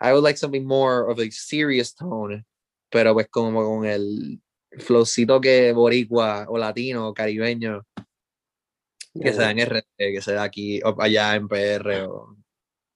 [0.00, 2.44] I would like something more of a serious tone,
[2.90, 4.38] pero pues como con el
[4.78, 7.82] flowcito que boricua o latino o caribeño
[9.14, 12.34] que Yeah, se da en RD, que se da aquí o allá en PR o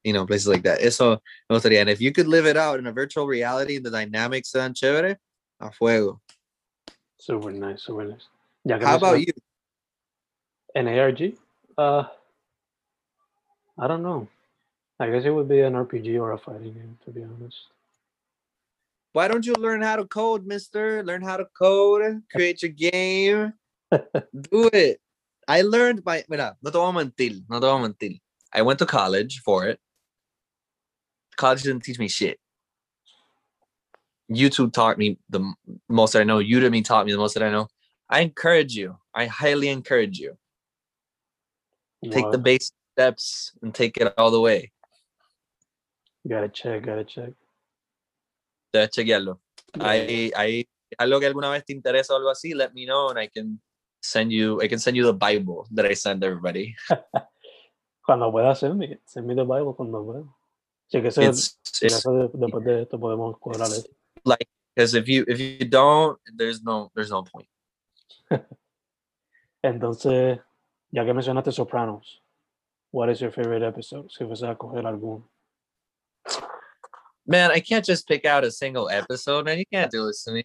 [0.06, 0.80] you know, places like that.
[0.80, 1.20] Eso
[1.50, 1.80] me gustaría.
[1.80, 4.72] And if you could live it out in a virtual reality, the dynamics se dan
[4.72, 5.16] chévere,
[5.60, 6.20] a fuego.
[7.18, 8.22] Super nice, super nice.
[8.64, 9.32] Ya How about you?
[10.76, 11.34] An ARG?
[11.76, 12.04] Uh,
[13.76, 14.28] I don't know.
[15.00, 17.56] I guess it would be an RPG or a fighting game, to be honest.
[19.12, 21.02] Why don't you learn how to code, mister?
[21.02, 23.54] Learn how to code, create your game.
[23.90, 25.00] Do it.
[25.48, 28.20] I learned my, mira, no te voy a mentir, no te voy a mentir.
[28.52, 29.80] I went to college for it.
[31.36, 32.38] College didn't teach me shit.
[34.30, 35.52] YouTube taught me the
[35.88, 36.38] most that I know.
[36.38, 37.68] Udemy taught me the most that I know.
[38.08, 38.96] I encourage you.
[39.14, 40.36] I highly encourage you.
[42.10, 44.72] Take the base steps and take it all the way.
[46.28, 47.32] Gotta check, gotta check.
[48.72, 49.38] Debes chequearlo.
[49.80, 50.66] Hay, hay
[50.98, 53.60] algo que alguna vez te interesa o algo así, let me know and I can
[54.02, 56.74] send you I can send you the Bible that I send everybody.
[58.06, 60.24] Cuando pueda send me, send me the Bible cuando pueda.
[60.88, 63.88] Sí, que sea, It's it's después de esto podemos cuadrar eso.
[64.24, 67.48] like because if you if you don't, there's no there's no point.
[69.62, 70.38] Entonces,
[70.92, 72.22] ya que mencionaste Sopranos,
[72.92, 74.10] what is your favorite episode?
[74.10, 75.28] Si fuese a coger alguno.
[77.26, 79.58] Man, I can't just pick out a single episode, man.
[79.58, 80.44] You can't do this to me.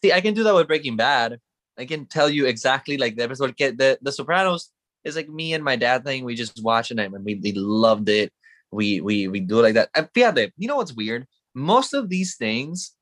[0.00, 1.40] See, I can do that with Breaking Bad.
[1.76, 3.56] I can tell you exactly like the episode.
[3.56, 4.70] Get the The Sopranos
[5.02, 6.24] is like me and my dad thing.
[6.24, 8.32] We just watch it and we, we loved it.
[8.72, 9.90] We we we do it like that.
[9.94, 11.26] And fíjate, you know what's weird?
[11.54, 12.92] Most of these things,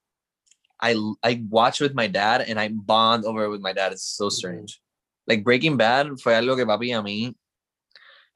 [0.81, 3.93] I I watch with my dad and I bond over it with my dad.
[3.93, 4.35] It's so mm-hmm.
[4.35, 4.81] strange.
[5.27, 7.35] Like Breaking Bad fue algo que papi a mí.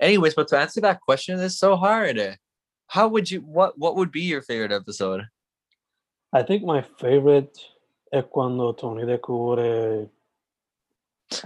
[0.01, 2.39] Anyways, but to answer that question is so hard.
[2.87, 5.27] How would you what what would be your favorite episode?
[6.33, 7.59] I think my favorite
[8.13, 10.09] es cuando Tony descubre.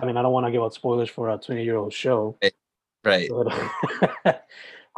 [0.01, 2.36] I mean, I don't want to give out spoilers for a 20 year old show.
[3.05, 3.28] Right.
[3.28, 3.44] pero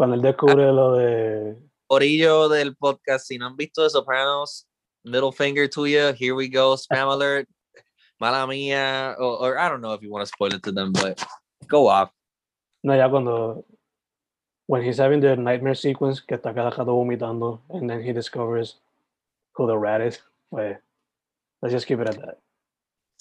[0.01, 1.59] cuando él descubre lo de.
[1.89, 4.67] Orillo del podcast, si no han visto The Sopranos,
[5.05, 6.15] middle finger to you.
[6.15, 7.47] Here we go, spam alert.
[8.19, 10.93] Mala mía, or, or I don't know if you want to spoil it to them,
[10.93, 11.23] but
[11.69, 12.11] go off.
[12.83, 13.67] No, ya cuando.
[14.69, 18.77] When he's having the nightmare sequence, que está cada rato vomitando, and then he discovers
[19.53, 20.19] who the rat is.
[20.51, 20.79] Pues,
[21.61, 22.39] let's just keep it at that.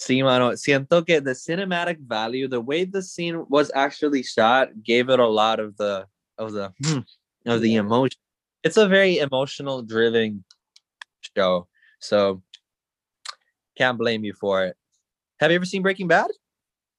[0.00, 0.52] Sí, mano.
[0.52, 5.28] Siento que the cinematic value, the way the scene was actually shot, gave it a
[5.28, 6.06] lot of the
[6.40, 7.00] of the hmm,
[7.46, 8.18] of the emotion.
[8.64, 10.44] It's a very emotional driven
[11.36, 11.68] show,
[12.00, 12.42] so
[13.76, 14.76] can't blame you for it.
[15.38, 16.30] Have you ever seen Breaking Bad?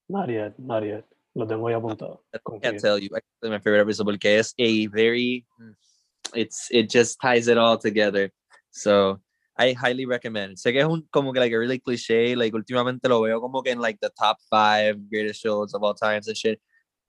[0.07, 1.05] Not yet, not yet.
[1.35, 2.19] Lo tengo ahí apuntado.
[2.33, 3.09] I can't tell you.
[3.13, 5.45] I can't tell you my favorite episode porque es a very
[6.33, 8.31] it's it just ties it all together.
[8.71, 9.19] So
[9.57, 10.57] I highly recommend.
[10.57, 13.61] Sé que es un como que like a really cliche, like últimamente lo veo como
[13.61, 16.59] que in like the top five greatest shows of all times and shit.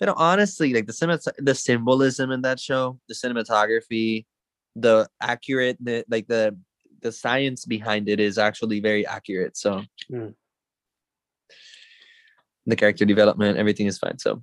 [0.02, 4.26] But honestly, like the cinemat the symbolism in that show, the cinematography,
[4.74, 6.58] the accurate the, like the
[7.02, 9.56] the science behind it is actually very accurate.
[9.56, 10.34] So Mm.
[12.66, 14.18] the character development, everything is fine.
[14.18, 14.42] So,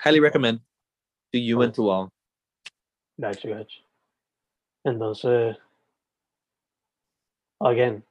[0.00, 0.60] highly recommend
[1.32, 2.12] to you and to all.
[3.20, 3.80] Gotcha, gotcha.
[4.86, 5.56] Entonces,
[7.60, 8.04] again,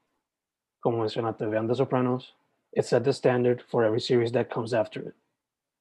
[0.84, 2.34] como mencionaste, vean The Sopranos.
[2.73, 5.15] It set the standard for every series that comes after it.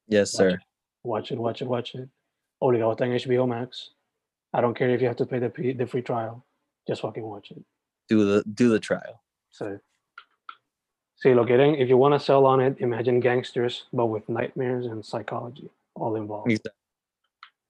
[0.06, 0.58] Yes, Watch sir.
[1.04, 1.08] It.
[1.08, 2.08] Watch it, watch it, watch it.
[2.62, 3.90] Obligado está en HBO Max.
[4.52, 6.44] I don't care if you have to pay the, p- the free trial.
[6.86, 7.62] Just fucking watch it.
[8.08, 9.22] Do the do the trial.
[9.50, 9.78] So,
[11.16, 14.86] see, lo quieren, if you want to sell on it, imagine gangsters, but with nightmares
[14.86, 16.50] and psychology all involved.
[16.50, 16.72] Exactly.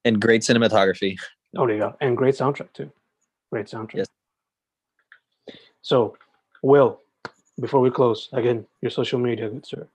[0.04, 1.18] And great cinematography.
[1.56, 1.96] oh Obligado.
[2.00, 2.90] And great soundtrack, too.
[3.50, 3.94] Great soundtrack.
[3.94, 4.06] Yes.
[5.82, 6.16] So,
[6.62, 7.00] Will,
[7.60, 9.88] before we close, again, your social media, good sir.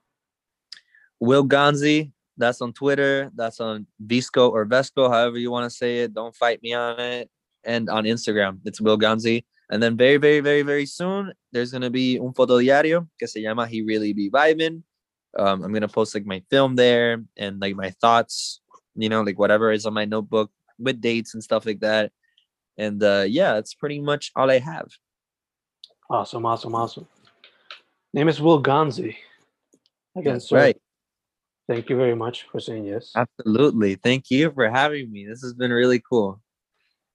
[1.20, 3.30] Will Gonzy, that's on Twitter.
[3.34, 6.14] That's on Visco or Vesco, however you want to say it.
[6.14, 7.30] Don't fight me on it.
[7.64, 9.44] And on Instagram, it's Will Gonzy.
[9.70, 13.40] And then very, very, very, very soon, there's gonna be un foto diario que se
[13.40, 14.82] llama He Really Be Vibing.
[15.38, 18.60] Um, I'm gonna post like my film there and like my thoughts,
[18.94, 22.12] you know, like whatever is on my notebook with dates and stuff like that.
[22.76, 24.88] And uh, yeah, that's pretty much all I have.
[26.10, 27.06] Awesome, awesome, awesome.
[28.12, 29.16] Name is Will Gonzy.
[30.16, 30.76] Again, That's right.
[31.68, 33.12] Thank you very much for saying yes.
[33.16, 33.96] Absolutely.
[33.96, 35.26] Thank you for having me.
[35.26, 36.40] This has been really cool.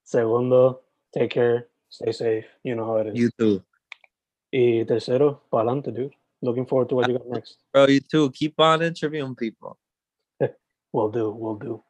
[0.03, 0.81] Segundo,
[1.13, 2.45] take care, stay safe.
[2.63, 3.15] You know how it is.
[3.15, 3.63] You too.
[4.51, 6.13] y tercero, para adelante, dude.
[6.41, 7.57] Looking forward to what you got next.
[7.73, 8.31] Bro, you too.
[8.31, 9.77] Keep on interviewing people.
[10.93, 11.83] We'll do, We'll do.